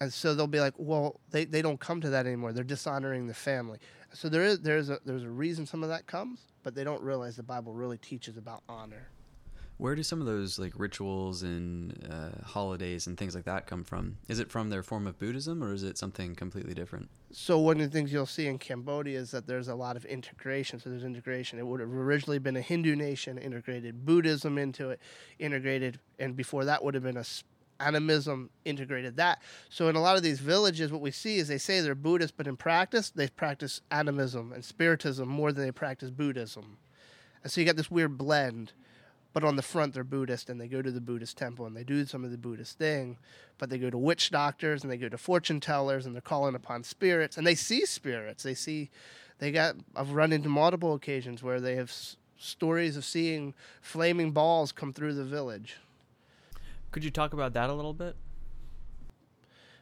and 0.00 0.12
so 0.12 0.34
they'll 0.34 0.46
be 0.46 0.60
like, 0.60 0.74
well, 0.76 1.20
they, 1.30 1.44
they 1.44 1.62
don't 1.62 1.80
come 1.80 2.00
to 2.00 2.10
that 2.10 2.26
anymore. 2.26 2.52
They're 2.52 2.64
dishonoring 2.64 3.26
the 3.26 3.34
family. 3.34 3.78
So 4.12 4.28
there 4.28 4.44
is 4.44 4.60
there's 4.60 4.88
a 4.88 4.98
there's 5.04 5.22
a 5.22 5.28
reason 5.28 5.66
some 5.66 5.82
of 5.82 5.90
that 5.90 6.06
comes, 6.06 6.40
but 6.62 6.74
they 6.74 6.82
don't 6.82 7.02
realize 7.02 7.36
the 7.36 7.42
Bible 7.42 7.74
really 7.74 7.98
teaches 7.98 8.36
about 8.36 8.62
honor. 8.68 9.08
Where 9.78 9.94
do 9.94 10.02
some 10.02 10.20
of 10.20 10.26
those 10.26 10.58
like 10.58 10.72
rituals 10.76 11.42
and 11.42 12.06
uh, 12.10 12.44
holidays 12.44 13.06
and 13.06 13.16
things 13.16 13.34
like 13.34 13.44
that 13.44 13.66
come 13.66 13.84
from? 13.84 14.18
Is 14.28 14.40
it 14.40 14.50
from 14.50 14.70
their 14.70 14.82
form 14.82 15.06
of 15.06 15.18
Buddhism 15.18 15.62
or 15.62 15.72
is 15.72 15.84
it 15.84 15.96
something 15.96 16.34
completely 16.34 16.74
different? 16.74 17.08
So 17.30 17.58
one 17.58 17.80
of 17.80 17.90
the 17.90 17.96
things 17.96 18.12
you'll 18.12 18.26
see 18.26 18.46
in 18.46 18.58
Cambodia 18.58 19.18
is 19.18 19.30
that 19.30 19.46
there's 19.46 19.68
a 19.68 19.74
lot 19.74 19.96
of 19.96 20.04
integration. 20.04 20.80
So 20.80 20.90
there's 20.90 21.04
integration. 21.04 21.58
It 21.58 21.66
would 21.66 21.80
have 21.80 21.92
originally 21.92 22.38
been 22.38 22.56
a 22.56 22.60
Hindu 22.60 22.96
nation, 22.96 23.38
integrated 23.38 24.04
Buddhism 24.04 24.58
into 24.58 24.90
it, 24.90 25.00
integrated, 25.38 26.00
and 26.18 26.34
before 26.34 26.64
that 26.64 26.82
would 26.82 26.94
have 26.94 27.04
been 27.04 27.16
a 27.16 27.24
animism, 27.80 28.50
integrated 28.64 29.16
that. 29.16 29.40
So 29.68 29.88
in 29.88 29.96
a 29.96 30.00
lot 30.00 30.16
of 30.16 30.22
these 30.22 30.40
villages, 30.40 30.90
what 30.90 31.00
we 31.00 31.10
see 31.10 31.36
is 31.36 31.48
they 31.48 31.58
say 31.58 31.80
they're 31.80 31.94
Buddhist, 31.94 32.36
but 32.36 32.46
in 32.46 32.56
practice 32.56 33.10
they 33.10 33.28
practice 33.28 33.80
animism 33.90 34.52
and 34.52 34.64
spiritism 34.64 35.28
more 35.28 35.52
than 35.52 35.64
they 35.64 35.72
practice 35.72 36.10
Buddhism. 36.10 36.78
And 37.42 37.52
so 37.52 37.60
you 37.60 37.66
got 37.66 37.76
this 37.76 37.90
weird 37.90 38.18
blend. 38.18 38.72
But 39.38 39.46
on 39.46 39.54
the 39.54 39.62
front, 39.62 39.94
they're 39.94 40.02
Buddhist 40.02 40.50
and 40.50 40.60
they 40.60 40.66
go 40.66 40.82
to 40.82 40.90
the 40.90 41.00
Buddhist 41.00 41.38
temple 41.38 41.64
and 41.64 41.76
they 41.76 41.84
do 41.84 42.04
some 42.04 42.24
of 42.24 42.32
the 42.32 42.36
Buddhist 42.36 42.76
thing. 42.76 43.18
But 43.56 43.70
they 43.70 43.78
go 43.78 43.88
to 43.88 43.96
witch 43.96 44.32
doctors 44.32 44.82
and 44.82 44.90
they 44.90 44.96
go 44.96 45.08
to 45.08 45.16
fortune 45.16 45.60
tellers 45.60 46.06
and 46.06 46.12
they're 46.12 46.20
calling 46.20 46.56
upon 46.56 46.82
spirits 46.82 47.38
and 47.38 47.46
they 47.46 47.54
see 47.54 47.86
spirits. 47.86 48.42
They 48.42 48.54
see, 48.54 48.90
they 49.38 49.52
got, 49.52 49.76
I've 49.94 50.10
run 50.10 50.32
into 50.32 50.48
multiple 50.48 50.92
occasions 50.92 51.40
where 51.40 51.60
they 51.60 51.76
have 51.76 51.88
s- 51.90 52.16
stories 52.36 52.96
of 52.96 53.04
seeing 53.04 53.54
flaming 53.80 54.32
balls 54.32 54.72
come 54.72 54.92
through 54.92 55.14
the 55.14 55.24
village. 55.24 55.76
Could 56.90 57.04
you 57.04 57.12
talk 57.12 57.32
about 57.32 57.52
that 57.52 57.70
a 57.70 57.74
little 57.74 57.94
bit? 57.94 58.16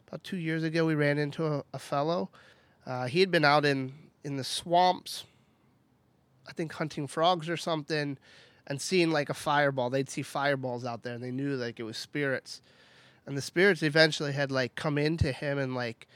About 0.07 0.23
two 0.23 0.37
years 0.37 0.65
ago, 0.65 0.85
we 0.85 0.95
ran 0.95 1.17
into 1.17 1.47
a, 1.47 1.65
a 1.73 1.79
fellow. 1.79 2.29
Uh, 2.85 3.07
he 3.07 3.21
had 3.21 3.31
been 3.31 3.47
out 3.47 3.65
in, 3.65 3.95
in 4.23 4.37
the 4.37 4.45
swamps, 4.45 5.25
I 6.47 6.53
think 6.53 6.75
hunting 6.75 7.07
frogs 7.07 7.49
or 7.49 7.57
something, 7.57 8.19
and 8.67 8.81
seeing 8.81 9.11
like 9.11 9.31
a 9.31 9.35
fireball. 9.35 9.91
They'd 9.91 10.11
see 10.11 10.23
fireballs 10.23 10.85
out 10.85 11.03
there, 11.03 11.15
and 11.15 11.23
they 11.23 11.31
knew 11.31 11.57
like 11.57 11.79
it 11.81 11.85
was 11.85 11.97
spirits. 11.97 12.61
And 13.27 13.37
the 13.37 13.43
spirits 13.43 13.83
eventually 13.83 14.33
had 14.33 14.51
like 14.51 14.75
come 14.75 14.99
into 14.99 15.33
him 15.33 15.59
and 15.59 15.75
like 15.75 16.07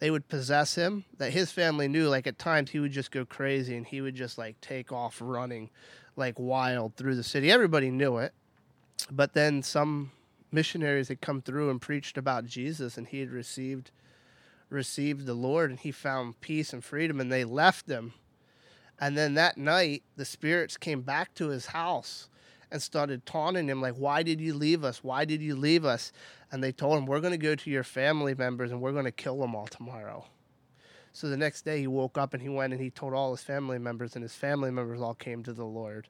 they 0.00 0.10
would 0.10 0.28
possess 0.28 0.74
him. 0.74 1.04
That 1.16 1.32
his 1.32 1.50
family 1.50 1.88
knew. 1.88 2.08
Like 2.08 2.26
at 2.26 2.38
times 2.38 2.70
he 2.70 2.78
would 2.78 2.92
just 2.92 3.10
go 3.10 3.24
crazy 3.24 3.76
and 3.76 3.86
he 3.86 4.00
would 4.00 4.14
just 4.14 4.38
like 4.38 4.60
take 4.60 4.92
off 4.92 5.18
running 5.22 5.70
like 6.16 6.38
wild 6.38 6.96
through 6.96 7.16
the 7.16 7.22
city. 7.22 7.50
Everybody 7.50 7.90
knew 7.90 8.18
it. 8.18 8.34
But 9.10 9.32
then 9.32 9.62
some 9.62 10.10
missionaries 10.50 11.08
had 11.08 11.20
come 11.20 11.40
through 11.40 11.70
and 11.70 11.80
preached 11.80 12.18
about 12.18 12.44
Jesus 12.44 12.96
and 12.98 13.06
he 13.06 13.20
had 13.20 13.30
received 13.30 13.90
received 14.70 15.24
the 15.24 15.34
Lord 15.34 15.70
and 15.70 15.78
he 15.78 15.90
found 15.90 16.40
peace 16.40 16.74
and 16.74 16.84
freedom 16.84 17.20
and 17.20 17.32
they 17.32 17.44
left 17.44 17.88
him. 17.88 18.12
And 19.00 19.16
then 19.16 19.34
that 19.34 19.56
night 19.56 20.02
the 20.16 20.24
spirits 20.24 20.76
came 20.76 21.02
back 21.02 21.34
to 21.34 21.48
his 21.48 21.66
house 21.66 22.28
and 22.70 22.82
started 22.82 23.24
taunting 23.24 23.68
him 23.68 23.80
like 23.80 23.94
why 23.94 24.22
did 24.22 24.40
you 24.40 24.54
leave 24.54 24.84
us? 24.84 25.02
Why 25.02 25.24
did 25.24 25.40
you 25.40 25.56
leave 25.56 25.84
us? 25.84 26.12
And 26.50 26.62
they 26.62 26.72
told 26.72 26.98
him 26.98 27.06
we're 27.06 27.20
going 27.20 27.32
to 27.32 27.38
go 27.38 27.54
to 27.54 27.70
your 27.70 27.84
family 27.84 28.34
members 28.34 28.70
and 28.70 28.80
we're 28.80 28.92
going 28.92 29.04
to 29.04 29.12
kill 29.12 29.38
them 29.38 29.54
all 29.54 29.66
tomorrow. 29.66 30.26
So 31.12 31.28
the 31.28 31.36
next 31.36 31.62
day 31.62 31.80
he 31.80 31.86
woke 31.86 32.18
up 32.18 32.34
and 32.34 32.42
he 32.42 32.48
went 32.48 32.72
and 32.72 32.82
he 32.82 32.90
told 32.90 33.14
all 33.14 33.32
his 33.32 33.42
family 33.42 33.78
members 33.78 34.14
and 34.14 34.22
his 34.22 34.34
family 34.34 34.70
members 34.70 35.00
all 35.00 35.14
came 35.14 35.42
to 35.44 35.52
the 35.52 35.64
Lord. 35.64 36.08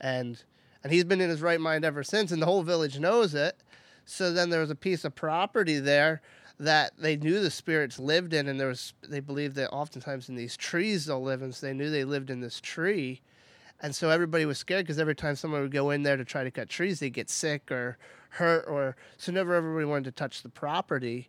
And 0.00 0.42
and 0.82 0.92
he's 0.92 1.04
been 1.04 1.20
in 1.20 1.30
his 1.30 1.40
right 1.40 1.60
mind 1.60 1.84
ever 1.84 2.02
since 2.02 2.30
and 2.30 2.42
the 2.42 2.46
whole 2.46 2.62
village 2.62 2.98
knows 2.98 3.34
it. 3.34 3.56
So 4.04 4.32
then 4.32 4.50
there 4.50 4.60
was 4.60 4.70
a 4.70 4.74
piece 4.74 5.04
of 5.04 5.14
property 5.14 5.78
there 5.78 6.20
that 6.58 6.92
they 6.96 7.16
knew 7.16 7.40
the 7.40 7.50
spirits 7.50 7.98
lived 7.98 8.32
in 8.32 8.48
and 8.48 8.60
there 8.60 8.68
was 8.68 8.94
they 9.02 9.20
believed 9.20 9.56
that 9.56 9.70
oftentimes 9.70 10.28
in 10.28 10.36
these 10.36 10.56
trees 10.56 11.06
they'll 11.06 11.22
live 11.22 11.42
in 11.42 11.52
so 11.52 11.66
they 11.66 11.72
knew 11.72 11.90
they 11.90 12.04
lived 12.04 12.30
in 12.30 12.40
this 12.40 12.60
tree. 12.60 13.20
And 13.80 13.94
so 13.94 14.08
everybody 14.08 14.46
was 14.46 14.58
scared 14.58 14.84
because 14.84 14.98
every 14.98 15.16
time 15.16 15.36
someone 15.36 15.60
would 15.60 15.72
go 15.72 15.90
in 15.90 16.04
there 16.04 16.16
to 16.16 16.24
try 16.24 16.44
to 16.44 16.50
cut 16.50 16.68
trees 16.68 17.00
they'd 17.00 17.10
get 17.10 17.28
sick 17.28 17.72
or 17.72 17.98
hurt 18.30 18.64
or 18.68 18.96
so 19.18 19.32
never 19.32 19.54
everybody 19.54 19.84
wanted 19.84 20.04
to 20.04 20.12
touch 20.12 20.42
the 20.42 20.48
property. 20.48 21.28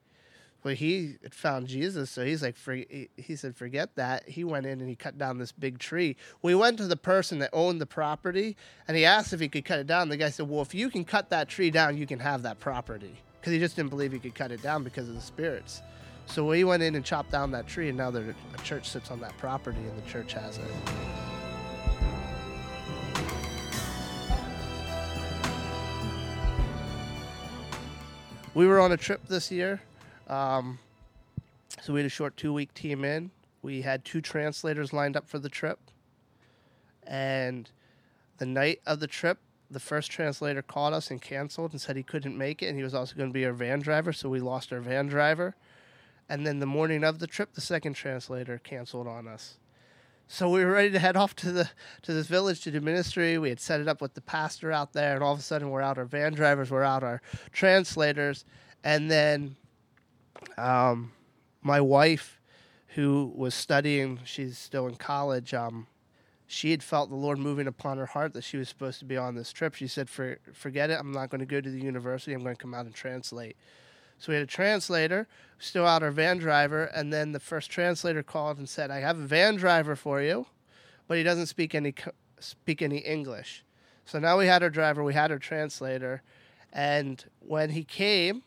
But 0.62 0.76
he 0.76 1.18
found 1.30 1.68
jesus 1.68 2.10
so 2.12 2.24
he's 2.24 2.44
like 2.44 2.56
he 3.18 3.36
said 3.36 3.56
forget 3.56 3.96
that. 3.96 4.30
He 4.30 4.44
went 4.44 4.68
in 4.68 4.80
and 4.80 4.90
he 4.90 4.96
cut 4.96 5.18
down 5.18 5.40
this 5.40 5.52
big 5.52 5.80
tree. 5.80 6.18
We 6.44 6.54
went 6.54 6.78
to 6.78 6.88
the 6.88 6.98
person 6.98 7.40
that 7.40 7.50
owned 7.52 7.82
the 7.82 7.88
property 7.88 8.56
and 8.88 8.96
he 8.96 9.06
asked 9.06 9.34
if 9.34 9.40
he 9.40 9.50
could 9.50 9.66
cut 9.66 9.80
it 9.80 9.88
down. 9.88 10.10
The 10.10 10.18
guy 10.18 10.30
said 10.30 10.48
well 10.48 10.62
if 10.62 10.76
you 10.76 10.92
can 10.92 11.04
cut 11.04 11.32
that 11.32 11.50
tree 11.50 11.72
down 11.72 11.98
you 11.98 12.06
can 12.06 12.20
have 12.20 12.44
that 12.44 12.60
property 12.60 13.16
because 13.46 13.54
he 13.54 13.60
just 13.60 13.76
didn't 13.76 13.92
believe 13.92 14.12
he 14.12 14.18
could 14.18 14.34
cut 14.34 14.52
it 14.52 14.60
down 14.64 14.84
because 14.84 15.08
of 15.08 15.14
the 15.14 15.22
spirits. 15.22 15.84
So 16.26 16.44
we 16.48 16.64
went 16.64 16.82
in 16.82 16.96
and 16.96 17.06
chopped 17.06 17.30
down 17.30 17.52
that 17.52 17.68
tree, 17.68 17.90
and 17.90 17.96
now 17.96 18.10
there, 18.10 18.34
a 18.56 18.62
church 18.64 18.90
sits 18.90 19.12
on 19.12 19.20
that 19.20 19.38
property, 19.38 19.78
and 19.78 19.96
the 19.96 20.10
church 20.10 20.34
has 20.34 20.58
it. 20.58 20.64
We 28.56 28.66
were 28.66 28.80
on 28.80 28.92
a 28.94 28.98
trip 28.98 29.28
this 29.28 29.52
year, 29.52 29.80
um, 30.28 30.80
so 31.84 31.94
we 31.94 32.00
had 32.00 32.08
a 32.08 32.10
short 32.10 32.36
two-week 32.38 32.74
team 32.74 33.06
in. 33.06 33.30
We 33.62 33.84
had 33.84 34.04
two 34.04 34.22
translators 34.22 34.92
lined 34.92 35.16
up 35.16 35.30
for 35.30 35.38
the 35.38 35.50
trip, 35.50 35.78
and 37.06 37.70
the 38.40 38.48
night 38.48 38.82
of 38.88 39.00
the 39.00 39.08
trip, 39.08 39.38
the 39.70 39.80
first 39.80 40.12
translator 40.12 40.62
called 40.62 40.94
us 40.94 41.10
and 41.10 41.22
canceled 41.22 41.72
and 41.72 41.82
said 41.82 41.96
he 41.96 42.04
couldn't 42.04 42.38
make 42.38 42.62
it 42.62 42.68
and 42.68 42.78
he 42.78 42.84
was 42.84 42.94
also 42.94 43.16
going 43.16 43.30
to 43.30 43.34
be 43.34 43.46
our 43.46 43.54
van 43.54 43.80
driver 43.80 44.14
so 44.14 44.30
we 44.30 44.40
lost 44.40 44.72
our 44.72 44.80
van 44.80 45.08
driver. 45.08 45.56
And 46.28 46.46
then 46.46 46.60
the 46.60 46.66
morning 46.66 47.04
of 47.04 47.20
the 47.20 47.28
trip 47.28 47.54
the 47.54 47.62
second 47.62 47.94
translator 47.94 48.60
canceled 48.60 49.08
on 49.08 49.28
us. 49.28 49.58
So 50.28 50.50
we 50.50 50.66
were 50.66 50.72
ready 50.72 50.90
to 50.92 51.00
head 51.00 51.16
off 51.16 51.36
to 51.38 51.52
the 51.52 51.70
to 52.04 52.14
this 52.14 52.28
village 52.28 52.62
to 52.62 52.72
do 52.72 52.82
ministry. 52.82 53.38
We 53.38 53.50
had 53.50 53.60
set 53.60 53.80
it 53.80 53.88
up 53.88 54.02
with 54.02 54.14
the 54.14 54.22
pastor 54.22 54.72
out 54.72 54.94
there 54.94 55.16
and 55.16 55.24
all 55.24 55.34
of 55.34 55.40
a 55.40 55.44
sudden 55.44 55.70
we're 55.70 55.82
out 55.82 55.98
our 55.98 56.06
van 56.06 56.34
drivers 56.34 56.72
we're 56.72 56.84
out 56.84 57.04
our 57.04 57.22
translators. 57.52 58.46
And 58.84 59.10
then 59.10 59.56
um, 60.58 61.12
my 61.62 61.82
wife 61.82 62.40
who 62.90 63.32
was 63.36 63.54
studying 63.54 64.20
she's 64.26 64.58
still 64.58 64.88
in 64.88 64.96
college 64.96 65.54
um, 65.54 65.88
she 66.48 66.72
had 66.72 66.84
felt 66.84 67.10
the 67.10 67.16
Lord 67.16 67.40
moving 67.40 67.68
upon 67.68 67.98
her 67.98 68.06
heart 68.06 68.34
that 68.34 68.44
she 68.44 68.58
was 68.58 68.70
supposed 68.70 69.00
to 69.00 69.06
be 69.06 69.18
on 69.18 69.36
this 69.36 69.52
trip. 69.52 69.74
She 69.74 69.88
said, 69.88 70.10
For, 70.10 70.38
Forget 70.54 70.90
it. 70.90 71.00
I'm 71.00 71.12
not 71.12 71.30
going 71.30 71.40
to 71.40 71.46
go 71.46 71.60
to 71.60 71.70
the 71.70 71.82
university. 71.82 72.34
I'm 72.34 72.44
going 72.44 72.56
to 72.56 72.62
come 72.62 72.74
out 72.74 72.86
and 72.86 72.94
translate. 72.94 73.58
So 74.18 74.32
we 74.32 74.36
had 74.36 74.44
a 74.44 74.48
translator, 74.48 75.28
still 75.60 75.86
out 75.86 76.04
our 76.04 76.12
van 76.12 76.38
driver, 76.38 76.86
and 76.86 77.12
then 77.12 77.32
the 77.32 77.40
first 77.40 77.70
translator 77.70 78.24
called 78.24 78.58
and 78.58 78.70
said, 78.70 78.90
I 78.90 79.00
have 79.00 79.20
a 79.20 79.26
van 79.26 79.56
driver 79.56 79.96
for 79.96 80.22
you, 80.22 80.46
but 81.08 81.18
he 81.18 81.24
doesn't 81.24 81.48
speak 81.48 81.76
any, 81.76 81.94
speak 82.40 82.82
any 82.82 83.00
English. 83.00 83.66
So 84.06 84.20
now 84.20 84.38
we 84.38 84.48
had 84.48 84.64
our 84.64 84.70
driver, 84.70 85.04
we 85.04 85.14
had 85.14 85.32
our 85.32 85.40
translator, 85.40 86.22
and 86.72 87.24
when 87.40 87.72
he 87.72 87.84
came, 87.84 88.44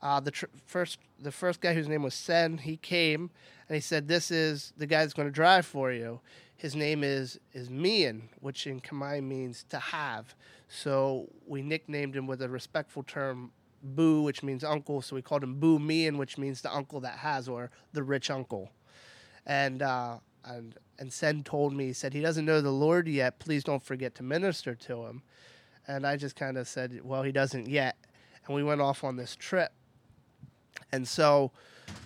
uh, 0.00 0.20
the 0.20 0.30
tr- 0.30 0.46
first 0.64 0.98
the 1.20 1.32
first 1.32 1.60
guy 1.60 1.74
whose 1.74 1.88
name 1.88 2.04
was 2.04 2.14
Sen, 2.14 2.58
he 2.58 2.76
came 2.76 3.30
and 3.68 3.74
he 3.74 3.80
said, 3.80 4.06
"This 4.06 4.30
is 4.30 4.72
the 4.76 4.86
guy 4.86 5.00
that's 5.00 5.12
going 5.12 5.26
to 5.26 5.32
drive 5.32 5.66
for 5.66 5.90
you." 5.90 6.20
His 6.58 6.74
name 6.74 7.04
is 7.04 7.38
is 7.52 7.70
Mian, 7.70 8.28
which 8.40 8.66
in 8.66 8.80
Khmer 8.80 9.22
means 9.22 9.64
to 9.70 9.78
have. 9.78 10.34
So 10.68 11.28
we 11.46 11.62
nicknamed 11.62 12.16
him 12.16 12.26
with 12.26 12.42
a 12.42 12.48
respectful 12.48 13.04
term, 13.04 13.52
Boo, 13.82 14.22
which 14.22 14.42
means 14.42 14.64
uncle. 14.64 15.00
So 15.00 15.14
we 15.14 15.22
called 15.22 15.44
him 15.44 15.54
Boo 15.60 15.78
Mian, 15.78 16.18
which 16.18 16.36
means 16.36 16.60
the 16.60 16.74
uncle 16.74 16.98
that 17.00 17.18
has, 17.18 17.48
or 17.48 17.70
the 17.92 18.02
rich 18.02 18.28
uncle. 18.28 18.70
And 19.46 19.82
uh, 19.82 20.18
and 20.44 20.74
and 20.98 21.12
Sen 21.12 21.44
told 21.44 21.72
me, 21.72 21.86
he 21.86 21.92
said 21.92 22.12
he 22.12 22.20
doesn't 22.20 22.44
know 22.44 22.60
the 22.60 22.72
Lord 22.72 23.06
yet. 23.06 23.38
Please 23.38 23.62
don't 23.62 23.82
forget 23.82 24.16
to 24.16 24.24
minister 24.24 24.74
to 24.74 25.06
him. 25.06 25.22
And 25.86 26.04
I 26.04 26.16
just 26.16 26.34
kind 26.34 26.58
of 26.58 26.66
said, 26.66 27.00
well, 27.04 27.22
he 27.22 27.32
doesn't 27.32 27.68
yet. 27.68 27.96
And 28.46 28.56
we 28.56 28.64
went 28.64 28.80
off 28.80 29.04
on 29.04 29.16
this 29.16 29.36
trip. 29.36 29.72
And 30.90 31.06
so, 31.06 31.52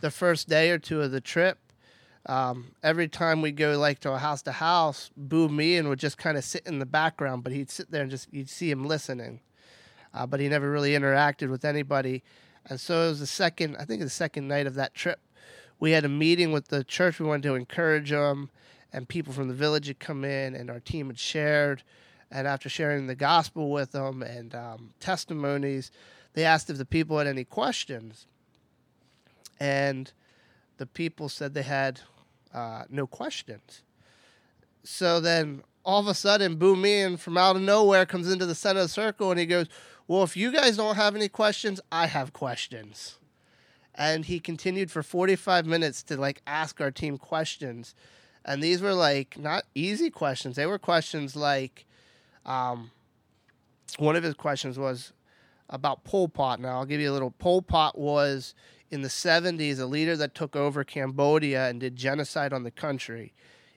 the 0.02 0.11
first 0.11 0.49
day 0.49 0.71
or 0.71 0.78
two 0.78 1.00
of 1.00 1.11
the 1.11 1.21
trip, 1.21 1.59
um, 2.26 2.72
every 2.82 3.08
time 3.08 3.42
we 3.42 3.50
go 3.50 3.78
like 3.78 3.98
to 4.00 4.12
a 4.12 4.18
house 4.18 4.42
to 4.42 4.52
house, 4.52 5.10
Boo 5.16 5.48
Mian 5.48 5.88
would 5.88 5.98
just 5.98 6.18
kind 6.18 6.38
of 6.38 6.44
sit 6.44 6.66
in 6.66 6.78
the 6.78 6.86
background, 6.86 7.42
but 7.42 7.52
he'd 7.52 7.70
sit 7.70 7.90
there 7.90 8.02
and 8.02 8.10
just 8.10 8.32
you'd 8.32 8.48
see 8.48 8.70
him 8.70 8.84
listening, 8.84 9.40
uh, 10.14 10.26
but 10.26 10.38
he 10.38 10.48
never 10.48 10.70
really 10.70 10.92
interacted 10.92 11.50
with 11.50 11.64
anybody. 11.64 12.22
And 12.66 12.80
so 12.80 13.06
it 13.06 13.08
was 13.08 13.20
the 13.20 13.26
second, 13.26 13.76
I 13.76 13.84
think 13.84 14.02
the 14.02 14.10
second 14.10 14.46
night 14.46 14.66
of 14.66 14.74
that 14.74 14.94
trip, 14.94 15.20
we 15.80 15.90
had 15.90 16.04
a 16.04 16.08
meeting 16.08 16.52
with 16.52 16.68
the 16.68 16.84
church. 16.84 17.18
We 17.18 17.26
wanted 17.26 17.42
to 17.48 17.56
encourage 17.56 18.10
them, 18.10 18.50
and 18.92 19.08
people 19.08 19.32
from 19.32 19.48
the 19.48 19.54
village 19.54 19.88
had 19.88 19.98
come 19.98 20.24
in, 20.24 20.54
and 20.54 20.70
our 20.70 20.78
team 20.78 21.08
had 21.08 21.18
shared. 21.18 21.82
And 22.30 22.46
after 22.46 22.68
sharing 22.68 23.08
the 23.08 23.16
gospel 23.16 23.70
with 23.70 23.92
them 23.92 24.22
and 24.22 24.54
um, 24.54 24.94
testimonies, 25.00 25.90
they 26.34 26.44
asked 26.44 26.70
if 26.70 26.78
the 26.78 26.84
people 26.84 27.18
had 27.18 27.26
any 27.26 27.44
questions. 27.44 28.26
And 29.58 30.12
the 30.78 30.86
people 30.86 31.28
said 31.28 31.52
they 31.52 31.62
had 31.62 32.00
uh, 32.52 32.85
no 32.88 33.06
questions. 33.06 33.82
So 34.85 35.21
then 35.21 35.62
all 35.85 36.00
of 36.00 36.06
a 36.06 36.14
sudden, 36.14 36.56
Boo 36.56 36.76
Mian 36.76 37.16
from 37.16 37.37
out 37.37 37.56
of 37.56 37.62
nowhere 37.62 38.06
comes 38.06 38.30
into 38.30 38.47
the 38.47 38.54
center 38.54 38.80
of 38.80 38.87
the 38.87 38.92
circle 38.92 39.30
and 39.30 39.38
he 39.38 39.47
goes, 39.47 39.68
Well, 40.06 40.23
if 40.23 40.37
you 40.37 40.52
guys 40.52 40.76
don't 40.76 40.97
have 40.97 41.16
any 41.16 41.28
questions, 41.28 41.80
I 41.90 42.06
have 42.06 42.32
questions. 42.32 43.18
And 43.94 44.25
he 44.25 44.40
continued 44.40 44.90
for 44.90 45.02
45 45.02 45.66
minutes 45.66 46.02
to 46.04 46.16
like 46.16 46.40
ask 46.47 46.80
our 46.80 46.90
team 46.90 47.18
questions. 47.18 47.94
And 48.44 48.62
these 48.62 48.80
were 48.80 48.94
like 48.94 49.38
not 49.38 49.64
easy 49.75 50.11
questions. 50.11 50.56
They 50.56 50.66
were 50.66 50.78
questions 50.78 51.37
like, 51.37 51.87
um, 52.44 52.90
one 53.99 54.16
of 54.16 54.23
his 54.23 54.35
questions 54.35 54.78
was 54.78 55.12
about 55.68 56.04
Pol 56.04 56.28
Pot. 56.28 56.61
Now, 56.61 56.78
I'll 56.78 56.87
give 56.87 57.00
you 57.00 57.11
a 57.11 57.12
little. 57.12 57.30
Pol 57.30 57.62
Pot 57.62 57.99
was 57.99 58.54
in 58.92 59.00
the 59.00 59.08
70s 59.08 59.80
a 59.80 59.87
leader 59.87 60.16
that 60.18 60.34
took 60.34 60.54
over 60.54 60.84
Cambodia 60.84 61.68
and 61.68 61.80
did 61.80 61.96
genocide 61.96 62.52
on 62.52 62.62
the 62.62 62.70
country. 62.70 63.32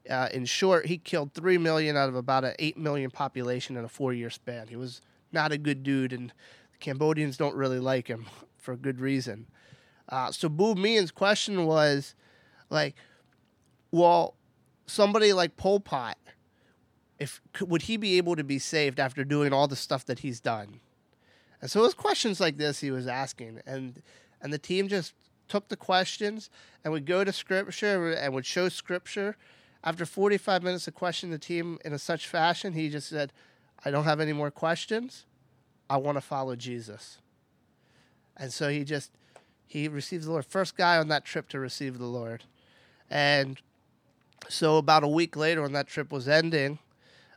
Uh, 0.10 0.27
in 0.34 0.43
short, 0.43 0.88
he 0.88 0.98
killed 0.98 1.34
3 1.34 1.57
million 1.57 1.95
out 1.95 2.10
of 2.10 2.15
about 2.15 2.43
an 2.43 2.53
8 2.60 2.77
million 2.77 3.10
population 3.10 3.77
in 3.77 3.86
a 3.86 3.88
four 3.88 4.13
year 4.13 4.29
span. 4.29 4.67
He 4.67 4.75
was 4.75 5.01
not 5.31 5.53
a 5.53 5.57
good 5.57 5.84
dude, 5.84 6.12
and 6.12 6.34
Cambodians 6.81 7.38
don't 7.38 7.55
really 7.55 7.79
like 7.79 8.07
him 8.07 8.25
for 8.57 8.75
good 8.75 9.00
reason. 9.00 9.48
Uh, 10.10 10.31
so, 10.31 10.50
Boo 10.50 10.75
Mian's 10.75 11.12
question 11.12 11.65
was 11.65 12.13
like, 12.69 12.95
well, 13.89 14.36
somebody 14.86 15.31
like 15.34 15.55
Pol 15.55 15.79
Pot, 15.79 16.17
if 17.17 17.41
would 17.62 17.84
he 17.84 17.95
be 17.95 18.17
able 18.17 18.36
to 18.36 18.43
be 18.43 18.60
saved 18.60 19.00
after 19.00 19.24
doing 19.24 19.53
all 19.53 19.67
the 19.67 19.75
stuff 19.77 20.05
that 20.05 20.19
he's 20.19 20.41
done? 20.41 20.81
And 21.62 21.72
so 21.72 21.79
it 21.79 21.84
was 21.84 21.93
questions 21.93 22.39
like 22.39 22.57
this 22.57 22.81
he 22.81 22.91
was 22.91 23.07
asking, 23.07 23.62
and 23.65 24.03
and 24.42 24.51
the 24.51 24.58
team 24.58 24.88
just 24.88 25.13
took 25.48 25.68
the 25.68 25.77
questions 25.77 26.50
and 26.84 26.92
would 26.92 27.06
go 27.06 27.24
to 27.24 27.32
scripture 27.32 28.12
and 28.12 28.34
would 28.34 28.46
show 28.46 28.70
scripture. 28.70 29.38
After 29.84 30.06
45 30.06 30.63
minutes 30.63 30.88
of 30.88 30.96
questioning 30.96 31.32
the 31.32 31.38
team 31.39 31.77
in 31.86 31.94
a 31.94 32.00
such 32.00 32.27
fashion, 32.27 32.74
he 32.74 32.89
just 32.89 33.08
said, 33.08 33.32
"I 33.84 33.92
don't 33.92 34.06
have 34.06 34.20
any 34.20 34.34
more 34.34 34.51
questions. 34.51 35.25
I 35.89 35.98
want 35.98 36.18
to 36.18 36.22
follow 36.22 36.56
Jesus." 36.56 37.20
And 38.36 38.51
so 38.51 38.70
he 38.70 38.84
just 38.84 39.12
he 39.68 39.88
received 39.88 40.25
the 40.25 40.32
Lord, 40.32 40.46
first 40.46 40.75
guy 40.75 40.98
on 40.98 41.08
that 41.10 41.25
trip 41.25 41.50
to 41.50 41.60
receive 41.60 41.98
the 41.98 42.06
Lord, 42.06 42.44
and 43.10 43.60
so 44.50 44.77
about 44.77 45.04
a 45.04 45.08
week 45.08 45.36
later, 45.36 45.62
when 45.62 45.74
that 45.74 45.88
trip 45.88 46.12
was 46.12 46.27
ending, 46.27 46.80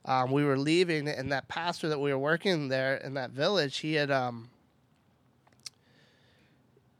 um, 0.05 0.31
we 0.31 0.45
were 0.45 0.59
leaving, 0.59 1.09
and 1.09 1.33
that 1.33 1.49
pastor 1.49 1.88
that 1.88 2.00
we 2.00 2.12
were 2.12 2.19
working 2.19 2.69
there 2.69 2.97
in 2.97 3.14
that 3.14 3.31
village, 3.31 3.78
he 3.78 3.95
had 3.95 4.11
um, 4.11 4.50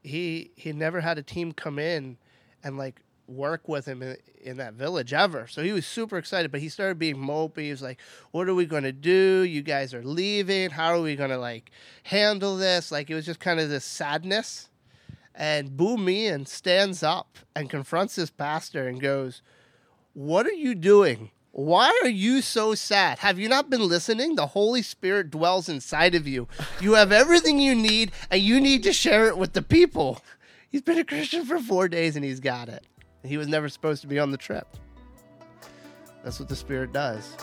he 0.09 0.51
he 0.55 0.73
never 0.73 1.01
had 1.01 1.17
a 1.17 1.23
team 1.23 1.51
come 1.51 1.79
in 1.79 2.17
and 2.63 2.77
like 2.77 3.01
work 3.27 3.67
with 3.67 3.85
him 3.87 4.01
in, 4.01 4.17
in 4.41 4.57
that 4.57 4.73
village 4.73 5.13
ever. 5.13 5.47
So 5.47 5.63
he 5.63 5.71
was 5.71 5.85
super 5.85 6.17
excited, 6.17 6.51
but 6.51 6.61
he 6.61 6.69
started 6.69 6.97
being 6.97 7.15
mopey. 7.15 7.63
He 7.63 7.71
was 7.71 7.81
like, 7.81 7.99
"What 8.31 8.49
are 8.49 8.55
we 8.55 8.65
going 8.65 8.83
to 8.83 8.91
do? 8.91 9.43
You 9.43 9.61
guys 9.61 9.93
are 9.93 10.03
leaving. 10.03 10.71
How 10.71 10.95
are 10.95 11.01
we 11.01 11.15
going 11.15 11.29
to 11.29 11.37
like 11.37 11.71
handle 12.03 12.57
this?" 12.57 12.91
Like 12.91 13.09
it 13.09 13.15
was 13.15 13.25
just 13.25 13.39
kind 13.39 13.59
of 13.59 13.69
this 13.69 13.85
sadness. 13.85 14.69
And 15.35 15.77
Boo 15.77 15.95
Mian 15.97 16.45
stands 16.45 17.01
up 17.01 17.37
and 17.55 17.69
confronts 17.69 18.15
his 18.15 18.29
pastor 18.29 18.87
and 18.87 18.99
goes, 18.99 19.41
"What 20.13 20.45
are 20.45 20.51
you 20.51 20.75
doing? 20.75 21.31
Why 21.59 21.91
are 22.03 22.09
you 22.09 22.41
so 22.41 22.73
sad? 22.73 23.19
Have 23.19 23.37
you 23.37 23.49
not 23.49 23.69
been 23.69 23.85
listening? 23.85 24.37
The 24.37 24.47
Holy 24.47 24.81
Spirit 24.81 25.29
dwells 25.29 25.67
inside 25.67 26.15
of 26.15 26.25
you. 26.25 26.47
You 26.79 26.93
have 26.93 27.11
everything 27.11 27.59
you 27.59 27.75
need, 27.75 28.13
and 28.31 28.41
you 28.41 28.61
need 28.61 28.81
to 28.83 28.93
share 28.93 29.27
it 29.27 29.37
with 29.37 29.51
the 29.51 29.61
people. 29.61 30.21
He's 30.69 30.81
been 30.81 30.97
a 30.97 31.03
Christian 31.03 31.43
for 31.43 31.59
four 31.59 31.89
days 31.89 32.15
and 32.15 32.23
he's 32.23 32.39
got 32.39 32.69
it. 32.69 32.87
He 33.25 33.35
was 33.35 33.49
never 33.49 33.67
supposed 33.67 33.99
to 34.03 34.07
be 34.07 34.19
on 34.19 34.31
the 34.31 34.37
trip. 34.37 34.69
That's 36.23 36.39
what 36.39 36.47
the 36.47 36.55
Spirit 36.55 36.93
does. 36.93 37.35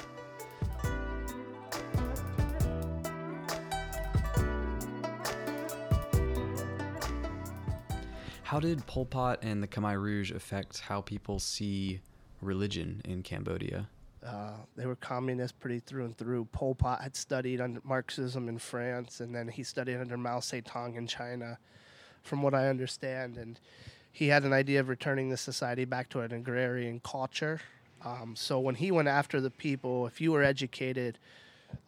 How 8.44 8.60
did 8.60 8.86
Pol 8.86 9.04
Pot 9.04 9.40
and 9.42 9.62
the 9.62 9.68
Khmer 9.68 10.00
Rouge 10.00 10.30
affect 10.32 10.80
how 10.80 11.02
people 11.02 11.38
see 11.38 12.00
religion 12.40 13.02
in 13.04 13.22
Cambodia? 13.22 13.90
Uh, 14.26 14.52
they 14.76 14.86
were 14.86 14.96
communists 14.96 15.56
pretty 15.58 15.78
through 15.78 16.04
and 16.04 16.18
through. 16.18 16.46
Pol 16.46 16.74
Pot 16.74 17.00
had 17.00 17.14
studied 17.14 17.60
under 17.60 17.80
Marxism 17.84 18.48
in 18.48 18.58
France, 18.58 19.20
and 19.20 19.34
then 19.34 19.48
he 19.48 19.62
studied 19.62 19.98
under 19.98 20.16
Mao 20.16 20.40
Zedong 20.40 20.96
in 20.96 21.06
China, 21.06 21.58
from 22.22 22.42
what 22.42 22.54
I 22.54 22.68
understand. 22.68 23.36
And 23.36 23.60
he 24.10 24.28
had 24.28 24.44
an 24.44 24.52
idea 24.52 24.80
of 24.80 24.88
returning 24.88 25.28
the 25.28 25.36
society 25.36 25.84
back 25.84 26.08
to 26.10 26.20
an 26.20 26.32
agrarian 26.32 27.00
culture. 27.00 27.60
Um, 28.04 28.34
so 28.36 28.58
when 28.58 28.74
he 28.74 28.90
went 28.90 29.08
after 29.08 29.40
the 29.40 29.50
people, 29.50 30.06
if 30.06 30.20
you 30.20 30.32
were 30.32 30.42
educated, 30.42 31.18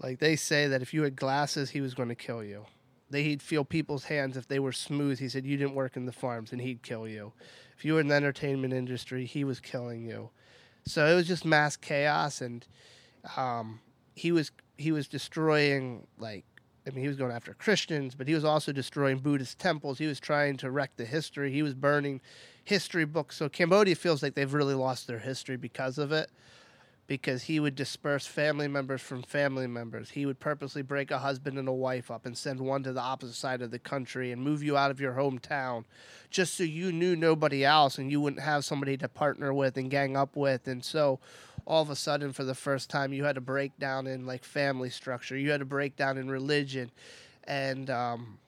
like 0.01 0.19
they 0.19 0.37
say 0.37 0.69
that 0.69 0.83
if 0.83 0.95
you 0.95 1.03
had 1.03 1.17
glasses, 1.17 1.71
he 1.71 1.81
was 1.81 1.95
going 1.95 2.09
to 2.09 2.15
kill 2.15 2.45
you. 2.45 2.67
They, 3.11 3.23
he'd 3.23 3.43
feel 3.43 3.65
people's 3.65 4.05
hands 4.05 4.37
if 4.37 4.47
they 4.47 4.59
were 4.59 4.73
smooth. 4.73 5.19
He 5.19 5.29
said 5.29 5.47
you 5.47 5.57
didn't 5.57 5.75
work 5.75 5.97
in 5.97 6.07
the 6.07 6.13
farms, 6.13 6.53
and 6.53 6.61
he'd 6.61 6.83
kill 6.83 7.09
you. 7.09 7.33
If 7.77 7.85
you 7.85 7.95
were 7.95 8.01
in 8.01 8.09
the 8.09 8.15
entertainment 8.15 8.75
industry, 8.75 9.25
he 9.25 9.45
was 9.45 9.61
killing 9.61 10.03
you. 10.03 10.31
So 10.89 11.07
it 11.07 11.15
was 11.15 11.27
just 11.27 11.45
mass 11.45 11.77
chaos, 11.77 12.41
and 12.41 12.67
um, 13.37 13.81
he 14.15 14.33
was 14.33 14.51
he 14.77 14.93
was 14.93 15.09
destroying 15.09 16.07
like 16.19 16.45
I 16.87 16.91
mean 16.91 17.03
he 17.03 17.09
was 17.09 17.17
going 17.17 17.33
after 17.33 17.55
Christians, 17.55 18.15
but 18.15 18.27
he 18.27 18.35
was 18.35 18.45
also 18.45 18.73
destroying 18.73 19.19
Buddhist 19.19 19.59
temples. 19.59 19.99
He 19.99 20.07
was 20.07 20.19
trying 20.21 20.57
to 20.59 20.71
wreck 20.71 20.93
the 20.97 21.05
history. 21.05 21.53
He 21.53 21.63
was 21.63 21.75
burning 21.75 22.21
history 22.65 23.05
books. 23.05 23.37
So 23.37 23.49
Cambodia 23.49 23.97
feels 23.97 24.23
like 24.23 24.35
they've 24.35 24.53
really 24.53 24.75
lost 24.75 25.07
their 25.07 25.19
history 25.19 25.57
because 25.57 25.99
of 25.99 26.13
it. 26.13 26.31
Because 27.09 27.45
he 27.45 27.59
would 27.59 27.75
disperse 27.75 28.27
family 28.27 28.69
members 28.69 29.01
from 29.01 29.23
family 29.23 29.67
members. 29.67 30.11
He 30.11 30.27
would 30.27 30.39
purposely 30.39 30.83
break 30.83 31.11
a 31.11 31.19
husband 31.19 31.59
and 31.59 31.67
a 31.67 31.73
wife 31.73 32.11
up 32.11 32.25
and 32.25 32.39
send 32.39 32.61
one 32.61 32.85
to 32.85 32.93
the 32.93 33.01
opposite 33.01 33.35
side 33.35 33.63
of 33.63 33.73
the 33.73 33.79
country 33.81 34.31
and 34.31 34.41
move 34.41 34.63
you 34.63 34.77
out 34.77 34.93
of 34.93 35.01
your 35.01 35.15
hometown 35.15 35.85
just 36.31 36.55
so 36.55 36.63
you 36.63 36.93
knew 36.93 37.17
nobody 37.17 37.65
else 37.65 37.99
and 37.99 38.11
you 38.11 38.21
wouldn't 38.21 38.43
have 38.43 38.65
somebody 38.65 38.97
to 38.99 39.09
partner 39.09 39.53
with 39.53 39.77
and 39.77 39.91
gang 39.91 40.17
up 40.17 40.37
with. 40.37 40.69
And 40.69 40.85
so 40.85 41.19
all 41.67 41.83
of 41.83 41.91
a 41.91 41.97
sudden, 41.97 42.33
for 42.33 42.45
the 42.45 42.55
first 42.55 42.89
time, 42.89 43.13
you 43.13 43.25
had 43.25 43.35
to 43.35 43.41
break 43.41 43.79
down 43.79 44.07
in 44.07 44.27
like 44.27 44.45
family 44.45 44.91
structure, 44.91 45.37
you 45.37 45.51
had 45.51 45.61
to 45.61 45.67
break 45.67 45.97
down 45.97 46.17
in 46.19 46.31
religion. 46.31 46.91
And 47.45 47.91
um, 47.91 48.39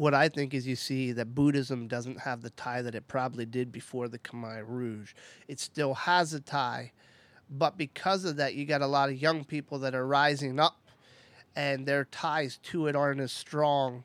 what 0.00 0.14
I 0.14 0.30
think 0.30 0.54
is 0.54 0.66
you 0.66 0.76
see 0.76 1.12
that 1.12 1.34
Buddhism 1.34 1.86
doesn't 1.86 2.20
have 2.20 2.40
the 2.40 2.48
tie 2.48 2.80
that 2.80 2.94
it 2.94 3.06
probably 3.06 3.44
did 3.44 3.70
before 3.70 4.08
the 4.08 4.18
Khmer 4.18 4.64
Rouge. 4.66 5.12
It 5.46 5.60
still 5.60 5.92
has 5.92 6.32
a 6.32 6.40
tie, 6.40 6.92
but 7.50 7.76
because 7.76 8.24
of 8.24 8.36
that, 8.36 8.54
you 8.54 8.64
got 8.64 8.80
a 8.80 8.86
lot 8.86 9.10
of 9.10 9.20
young 9.20 9.44
people 9.44 9.78
that 9.80 9.94
are 9.94 10.06
rising 10.06 10.58
up, 10.58 10.88
and 11.54 11.84
their 11.84 12.06
ties 12.06 12.56
to 12.62 12.86
it 12.86 12.96
aren't 12.96 13.20
as 13.20 13.30
strong. 13.30 14.04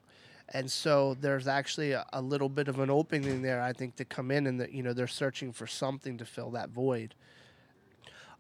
And 0.49 0.69
so 0.69 1.13
there's 1.13 1.47
actually 1.47 1.93
a, 1.93 2.05
a 2.11 2.21
little 2.21 2.49
bit 2.49 2.67
of 2.67 2.79
an 2.79 2.89
opening 2.89 3.41
there, 3.41 3.61
I 3.61 3.71
think, 3.71 3.95
to 3.95 4.03
come 4.03 4.31
in, 4.31 4.47
and 4.47 4.59
that 4.59 4.73
you 4.73 4.83
know 4.83 4.91
they're 4.91 5.07
searching 5.07 5.53
for 5.53 5.65
something 5.65 6.17
to 6.17 6.25
fill 6.25 6.51
that 6.51 6.71
void. 6.71 7.15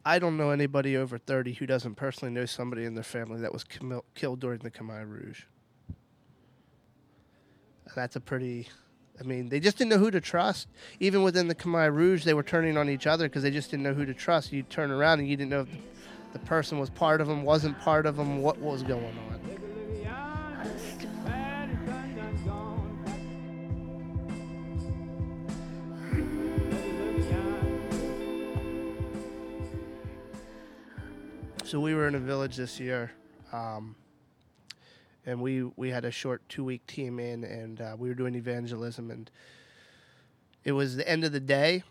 I 0.03 0.19
don't 0.19 0.35
know 0.35 0.49
anybody 0.49 0.97
over 0.97 1.17
30 1.17 1.53
who 1.53 1.65
doesn't 1.65 1.95
personally 1.95 2.33
know 2.33 2.45
somebody 2.47 2.83
in 2.83 2.95
their 2.95 3.03
family 3.05 3.39
that 3.39 3.53
was 3.53 3.63
commi- 3.63 4.03
killed 4.13 4.41
during 4.41 4.59
the 4.59 4.71
Khmer 4.71 5.07
Rouge 5.09 5.43
that's 7.93 8.15
a 8.15 8.19
pretty 8.19 8.67
I 9.19 9.23
mean, 9.23 9.47
they 9.47 9.59
just 9.61 9.77
didn't 9.77 9.91
know 9.91 9.97
who 9.97 10.11
to 10.11 10.19
trust. 10.19 10.67
Even 10.99 11.23
within 11.23 11.47
the 11.47 11.55
Khmer 11.55 11.93
Rouge, 11.93 12.25
they 12.25 12.33
were 12.33 12.43
turning 12.43 12.77
on 12.77 12.89
each 12.89 13.07
other 13.07 13.29
because 13.29 13.43
they 13.43 13.51
just 13.51 13.71
didn't 13.71 13.83
know 13.83 13.93
who 13.93 14.05
to 14.05 14.13
trust. 14.13 14.51
You 14.51 14.63
turn 14.63 14.91
around 14.91 15.19
and 15.19 15.27
you 15.29 15.37
didn't 15.37 15.51
know 15.51 15.61
if 15.61 15.71
the, 15.71 15.77
the 16.33 16.39
person 16.39 16.79
was 16.79 16.89
part 16.89 17.21
of 17.21 17.27
them, 17.27 17.43
wasn't 17.43 17.79
part 17.79 18.05
of 18.05 18.17
them, 18.17 18.41
what 18.41 18.57
was 18.59 18.83
going 18.83 19.05
on. 19.05 19.35
So 31.63 31.79
we 31.79 31.95
were 31.95 32.07
in 32.07 32.15
a 32.15 32.19
village 32.19 32.57
this 32.57 32.79
year. 32.79 33.11
Um, 33.51 33.95
and 35.25 35.41
we 35.41 35.63
we 35.75 35.89
had 35.89 36.05
a 36.05 36.11
short 36.11 36.41
two 36.49 36.63
week 36.63 36.85
team 36.87 37.19
in, 37.19 37.43
and 37.43 37.81
uh, 37.81 37.95
we 37.97 38.07
were 38.09 38.15
doing 38.15 38.35
evangelism, 38.35 39.11
and 39.11 39.29
it 40.63 40.71
was 40.71 40.95
the 40.95 41.07
end 41.07 41.23
of 41.23 41.31
the 41.31 41.39
day, 41.39 41.83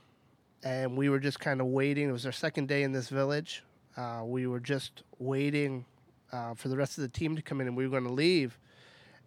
and 0.63 0.97
we 0.97 1.09
were 1.09 1.19
just 1.19 1.41
kind 1.41 1.61
of 1.61 1.67
waiting. 1.69 2.09
It 2.09 2.13
was 2.13 2.27
our 2.27 2.33
second 2.33 2.69
day 2.69 2.83
in 2.83 2.93
this 2.93 3.09
village. 3.09 3.63
Uh, 3.97 4.23
we 4.25 4.47
were 4.47 4.61
just 4.61 5.03
waiting 5.19 5.85
uh, 6.33 6.55
for 6.55 6.69
the 6.69 6.77
rest 6.77 6.99
of 6.99 7.03
the 7.03 7.09
team 7.09 7.37
to 7.37 7.43
come 7.43 7.61
in, 7.61 7.67
and 7.67 7.77
we 7.77 7.85
were 7.85 7.91
going 7.91 8.09
to 8.09 8.13
leave. 8.13 8.59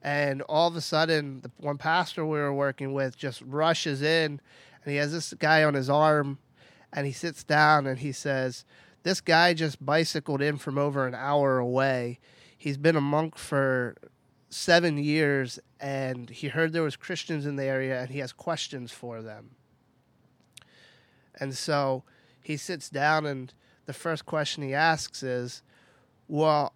And 0.01 0.41
all 0.43 0.67
of 0.67 0.75
a 0.75 0.81
sudden, 0.81 1.41
the 1.41 1.51
one 1.57 1.77
pastor 1.77 2.25
we 2.25 2.37
were 2.37 2.53
working 2.53 2.93
with 2.93 3.17
just 3.17 3.41
rushes 3.41 4.01
in, 4.01 4.39
and 4.83 4.91
he 4.91 4.95
has 4.97 5.11
this 5.11 5.33
guy 5.33 5.63
on 5.63 5.73
his 5.73 5.89
arm, 5.89 6.37
and 6.93 7.05
he 7.05 7.11
sits 7.11 7.43
down 7.43 7.87
and 7.87 7.99
he 7.99 8.13
says, 8.13 8.63
"This 9.03 9.19
guy 9.19 9.53
just 9.53 9.85
bicycled 9.85 10.41
in 10.41 10.57
from 10.57 10.77
over 10.77 11.05
an 11.07 11.15
hour 11.15 11.57
away." 11.57 12.19
He's 12.67 12.77
been 12.77 12.97
a 12.97 13.01
monk 13.01 13.37
for 13.37 13.95
seven 14.49 14.97
years 14.97 15.57
and 15.79 16.29
he 16.29 16.49
heard 16.49 16.73
there 16.73 16.83
was 16.83 16.97
christians 16.97 17.45
in 17.45 17.55
the 17.55 17.63
area 17.63 18.01
and 18.01 18.09
he 18.09 18.19
has 18.19 18.33
questions 18.33 18.91
for 18.91 19.21
them. 19.21 19.51
And 21.39 21.55
so 21.55 22.03
he 22.41 22.57
sits 22.57 22.89
down 22.89 23.25
and 23.25 23.53
the 23.85 23.93
first 23.93 24.25
question 24.25 24.63
he 24.63 24.73
asks 24.73 25.23
is 25.23 25.61
well 26.27 26.73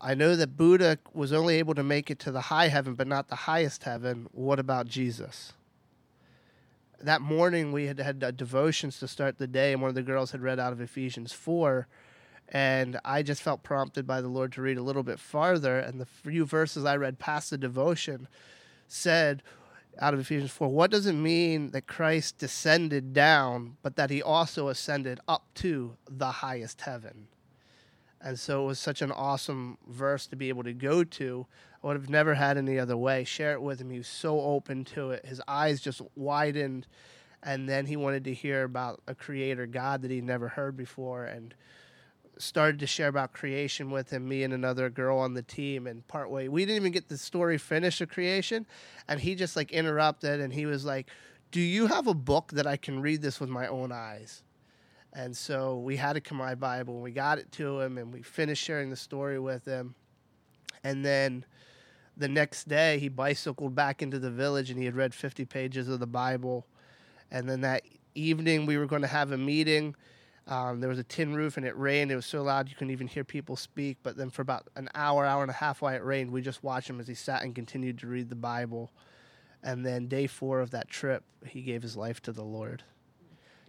i 0.00 0.14
know 0.14 0.36
that 0.36 0.56
buddha 0.56 0.98
was 1.12 1.34
only 1.34 1.56
able 1.56 1.74
to 1.74 1.82
make 1.82 2.10
it 2.10 2.18
to 2.20 2.32
the 2.32 2.42
high 2.42 2.68
heaven 2.68 2.94
but 2.94 3.06
not 3.06 3.28
the 3.28 3.36
highest 3.36 3.84
heaven. 3.84 4.28
What 4.32 4.58
about 4.58 4.86
jesus? 4.86 5.52
That 6.98 7.20
morning 7.20 7.72
we 7.72 7.88
had 7.88 7.98
had 7.98 8.36
devotions 8.38 8.98
to 9.00 9.08
start 9.08 9.36
the 9.36 9.46
day 9.46 9.74
and 9.74 9.82
one 9.82 9.90
of 9.90 9.94
the 9.94 10.02
girls 10.02 10.30
had 10.30 10.40
read 10.40 10.58
out 10.58 10.72
of 10.72 10.80
ephesians 10.80 11.34
4 11.34 11.86
And 12.48 12.98
I 13.04 13.22
just 13.22 13.42
felt 13.42 13.62
prompted 13.62 14.06
by 14.06 14.20
the 14.20 14.28
Lord 14.28 14.52
to 14.52 14.62
read 14.62 14.78
a 14.78 14.82
little 14.82 15.02
bit 15.02 15.18
farther. 15.18 15.78
And 15.78 16.00
the 16.00 16.06
few 16.06 16.44
verses 16.44 16.84
I 16.84 16.96
read 16.96 17.18
past 17.18 17.50
the 17.50 17.58
devotion 17.58 18.28
said, 18.86 19.42
out 19.98 20.14
of 20.14 20.20
Ephesians 20.20 20.50
4, 20.50 20.68
what 20.68 20.90
does 20.90 21.06
it 21.06 21.14
mean 21.14 21.70
that 21.70 21.86
Christ 21.86 22.38
descended 22.38 23.12
down, 23.12 23.78
but 23.82 23.96
that 23.96 24.10
he 24.10 24.22
also 24.22 24.68
ascended 24.68 25.20
up 25.26 25.46
to 25.54 25.96
the 26.08 26.30
highest 26.30 26.82
heaven? 26.82 27.28
And 28.20 28.38
so 28.38 28.64
it 28.64 28.66
was 28.66 28.78
such 28.78 29.02
an 29.02 29.12
awesome 29.12 29.78
verse 29.88 30.26
to 30.26 30.36
be 30.36 30.48
able 30.48 30.64
to 30.64 30.72
go 30.72 31.04
to. 31.04 31.46
I 31.82 31.86
would 31.86 31.96
have 31.96 32.10
never 32.10 32.34
had 32.34 32.58
any 32.58 32.78
other 32.78 32.96
way. 32.96 33.24
Share 33.24 33.52
it 33.52 33.62
with 33.62 33.80
him. 33.80 33.90
He 33.90 33.98
was 33.98 34.08
so 34.08 34.40
open 34.40 34.84
to 34.86 35.10
it. 35.10 35.24
His 35.24 35.40
eyes 35.46 35.80
just 35.80 36.02
widened. 36.14 36.86
And 37.42 37.68
then 37.68 37.86
he 37.86 37.96
wanted 37.96 38.24
to 38.24 38.34
hear 38.34 38.64
about 38.64 39.00
a 39.06 39.14
creator 39.14 39.66
God 39.66 40.02
that 40.02 40.10
he'd 40.10 40.24
never 40.24 40.48
heard 40.48 40.76
before. 40.76 41.24
And 41.24 41.54
started 42.38 42.80
to 42.80 42.86
share 42.86 43.08
about 43.08 43.32
creation 43.32 43.90
with 43.90 44.10
him, 44.10 44.28
me 44.28 44.42
and 44.42 44.52
another 44.52 44.90
girl 44.90 45.18
on 45.18 45.34
the 45.34 45.42
team. 45.42 45.86
And 45.86 46.06
partway, 46.08 46.48
we 46.48 46.64
didn't 46.64 46.76
even 46.76 46.92
get 46.92 47.08
the 47.08 47.18
story 47.18 47.58
finished 47.58 48.00
of 48.00 48.08
creation. 48.08 48.66
And 49.08 49.20
he 49.20 49.34
just 49.34 49.56
like 49.56 49.72
interrupted 49.72 50.40
and 50.40 50.52
he 50.52 50.66
was 50.66 50.84
like, 50.84 51.08
Do 51.50 51.60
you 51.60 51.86
have 51.86 52.06
a 52.06 52.14
book 52.14 52.52
that 52.52 52.66
I 52.66 52.76
can 52.76 53.00
read 53.00 53.22
this 53.22 53.40
with 53.40 53.48
my 53.48 53.66
own 53.66 53.92
eyes? 53.92 54.42
And 55.12 55.34
so 55.34 55.78
we 55.78 55.96
had 55.96 56.22
come 56.24 56.36
my 56.38 56.54
Bible 56.54 56.94
and 56.94 57.02
we 57.02 57.10
got 57.10 57.38
it 57.38 57.50
to 57.52 57.80
him 57.80 57.96
and 57.96 58.12
we 58.12 58.20
finished 58.20 58.62
sharing 58.62 58.90
the 58.90 58.96
story 58.96 59.38
with 59.38 59.64
him. 59.64 59.94
And 60.84 61.04
then 61.04 61.46
the 62.18 62.28
next 62.28 62.68
day 62.68 62.98
he 62.98 63.08
bicycled 63.08 63.74
back 63.74 64.02
into 64.02 64.18
the 64.18 64.30
village 64.30 64.68
and 64.68 64.78
he 64.78 64.84
had 64.84 64.94
read 64.94 65.14
50 65.14 65.46
pages 65.46 65.88
of 65.88 66.00
the 66.00 66.06
Bible. 66.06 66.66
And 67.30 67.48
then 67.48 67.62
that 67.62 67.82
evening 68.14 68.66
we 68.66 68.76
were 68.76 68.86
going 68.86 69.02
to 69.02 69.08
have 69.08 69.32
a 69.32 69.38
meeting 69.38 69.94
um, 70.48 70.80
there 70.80 70.88
was 70.88 70.98
a 70.98 71.04
tin 71.04 71.34
roof 71.34 71.56
and 71.56 71.66
it 71.66 71.76
rained. 71.76 72.12
It 72.12 72.16
was 72.16 72.26
so 72.26 72.42
loud 72.42 72.68
you 72.68 72.76
couldn't 72.76 72.92
even 72.92 73.08
hear 73.08 73.24
people 73.24 73.56
speak. 73.56 73.98
But 74.02 74.16
then 74.16 74.30
for 74.30 74.42
about 74.42 74.68
an 74.76 74.88
hour, 74.94 75.24
hour 75.24 75.42
and 75.42 75.50
a 75.50 75.54
half 75.54 75.82
while 75.82 75.94
it 75.94 76.04
rained, 76.04 76.30
we 76.30 76.40
just 76.40 76.62
watched 76.62 76.88
him 76.88 77.00
as 77.00 77.08
he 77.08 77.14
sat 77.14 77.42
and 77.42 77.54
continued 77.54 77.98
to 77.98 78.06
read 78.06 78.28
the 78.28 78.36
Bible. 78.36 78.92
And 79.62 79.84
then 79.84 80.06
day 80.06 80.28
four 80.28 80.60
of 80.60 80.70
that 80.70 80.88
trip, 80.88 81.24
he 81.44 81.62
gave 81.62 81.82
his 81.82 81.96
life 81.96 82.22
to 82.22 82.32
the 82.32 82.44
Lord. 82.44 82.84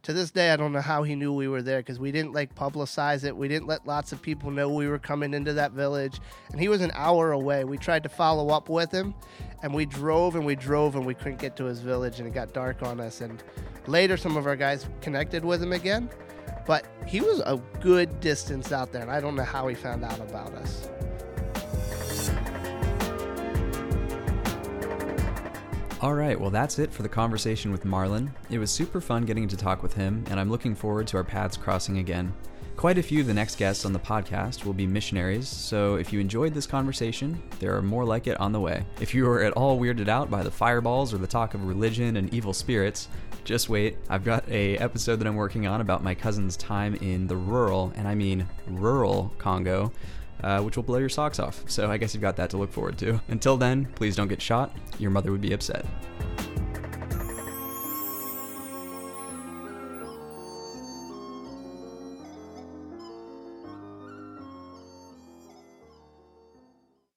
To 0.03 0.13
this 0.13 0.29
day, 0.29 0.51
I 0.51 0.55
don't 0.55 0.71
know 0.71 0.79
how 0.79 1.01
he 1.01 1.15
knew 1.15 1.33
we 1.33 1.47
were 1.47 1.63
there 1.63 1.79
because 1.79 1.99
we 1.99 2.11
didn't 2.11 2.31
like 2.31 2.53
publicize 2.53 3.23
it. 3.23 3.35
We 3.35 3.47
didn't 3.47 3.67
let 3.67 3.87
lots 3.87 4.11
of 4.11 4.21
people 4.21 4.51
know 4.51 4.69
we 4.69 4.87
were 4.87 4.99
coming 4.99 5.33
into 5.33 5.53
that 5.53 5.71
village. 5.71 6.19
And 6.51 6.61
he 6.61 6.69
was 6.69 6.81
an 6.81 6.91
hour 6.93 7.31
away. 7.31 7.63
We 7.63 7.77
tried 7.79 8.03
to 8.03 8.09
follow 8.09 8.49
up 8.49 8.69
with 8.69 8.91
him 8.91 9.15
and 9.63 9.73
we 9.73 9.87
drove 9.87 10.35
and 10.35 10.45
we 10.45 10.55
drove 10.55 10.95
and 10.95 11.05
we 11.05 11.15
couldn't 11.15 11.39
get 11.39 11.57
to 11.57 11.65
his 11.65 11.79
village 11.79 12.19
and 12.19 12.27
it 12.27 12.33
got 12.33 12.53
dark 12.53 12.83
on 12.83 13.01
us. 13.01 13.21
And 13.21 13.43
later, 13.87 14.15
some 14.15 14.37
of 14.37 14.45
our 14.45 14.55
guys 14.55 14.87
connected 15.01 15.43
with 15.43 15.61
him 15.61 15.73
again 15.73 16.09
but 16.67 16.85
he 17.07 17.21
was 17.21 17.39
a 17.39 17.59
good 17.79 18.19
distance 18.19 18.71
out 18.71 18.91
there, 18.91 19.01
and 19.01 19.09
I 19.09 19.21
don't 19.21 19.35
know 19.35 19.43
how 19.43 19.67
he 19.67 19.75
found 19.75 20.03
out 20.03 20.19
about 20.19 20.53
us. 20.55 20.89
All 25.99 26.13
right, 26.13 26.39
well, 26.39 26.51
that's 26.51 26.77
it 26.77 26.91
for 26.93 27.01
the 27.01 27.09
conversation 27.09 27.71
with 27.71 27.83
Marlin. 27.83 28.31
It 28.51 28.59
was 28.59 28.69
super 28.69 29.01
fun 29.01 29.25
getting 29.25 29.47
to 29.47 29.57
talk 29.57 29.81
with 29.81 29.93
him, 29.93 30.23
and 30.29 30.39
I'm 30.39 30.51
looking 30.51 30.75
forward 30.75 31.07
to 31.07 31.17
our 31.17 31.23
paths 31.23 31.57
crossing 31.57 31.97
again. 31.97 32.33
Quite 32.77 32.99
a 32.99 33.03
few 33.03 33.21
of 33.21 33.27
the 33.27 33.33
next 33.33 33.57
guests 33.57 33.85
on 33.85 33.91
the 33.91 33.99
podcast 33.99 34.63
will 34.63 34.71
be 34.71 34.85
missionaries, 34.85 35.47
so 35.47 35.95
if 35.95 36.13
you 36.13 36.19
enjoyed 36.19 36.53
this 36.53 36.67
conversation, 36.67 37.41
there 37.57 37.75
are 37.75 37.81
more 37.81 38.05
like 38.05 38.27
it 38.27 38.39
on 38.39 38.51
the 38.51 38.59
way. 38.59 38.85
If 39.01 39.15
you 39.15 39.27
are 39.27 39.41
at 39.41 39.53
all 39.53 39.79
weirded 39.79 40.09
out 40.09 40.29
by 40.29 40.43
the 40.43 40.51
fireballs 40.51 41.11
or 41.11 41.17
the 41.17 41.25
talk 41.25 41.55
of 41.55 41.65
religion 41.65 42.17
and 42.17 42.31
evil 42.31 42.53
spirits, 42.53 43.07
just 43.45 43.67
wait. 43.67 43.97
I've 44.09 44.23
got 44.23 44.47
a 44.47 44.77
episode 44.77 45.15
that 45.15 45.25
I'm 45.25 45.35
working 45.35 45.65
on 45.65 45.81
about 45.81 46.03
my 46.03 46.13
cousin's 46.13 46.55
time 46.55 46.93
in 47.01 47.25
the 47.25 47.35
rural, 47.35 47.91
and 47.95 48.07
I 48.07 48.13
mean 48.13 48.47
rural 48.67 49.33
Congo. 49.39 49.91
Uh, 50.43 50.61
which 50.61 50.75
will 50.75 50.83
blow 50.83 50.99
your 50.99 51.09
socks 51.09 51.39
off. 51.39 51.63
So 51.67 51.89
I 51.89 51.97
guess 51.97 52.13
you've 52.13 52.21
got 52.21 52.35
that 52.35 52.51
to 52.51 52.57
look 52.57 52.71
forward 52.71 52.95
to. 52.99 53.19
Until 53.29 53.57
then, 53.57 53.85
please 53.95 54.15
don't 54.15 54.27
get 54.27 54.39
shot. 54.39 54.71
Your 54.99 55.09
mother 55.09 55.31
would 55.31 55.41
be 55.41 55.51
upset. 55.51 55.83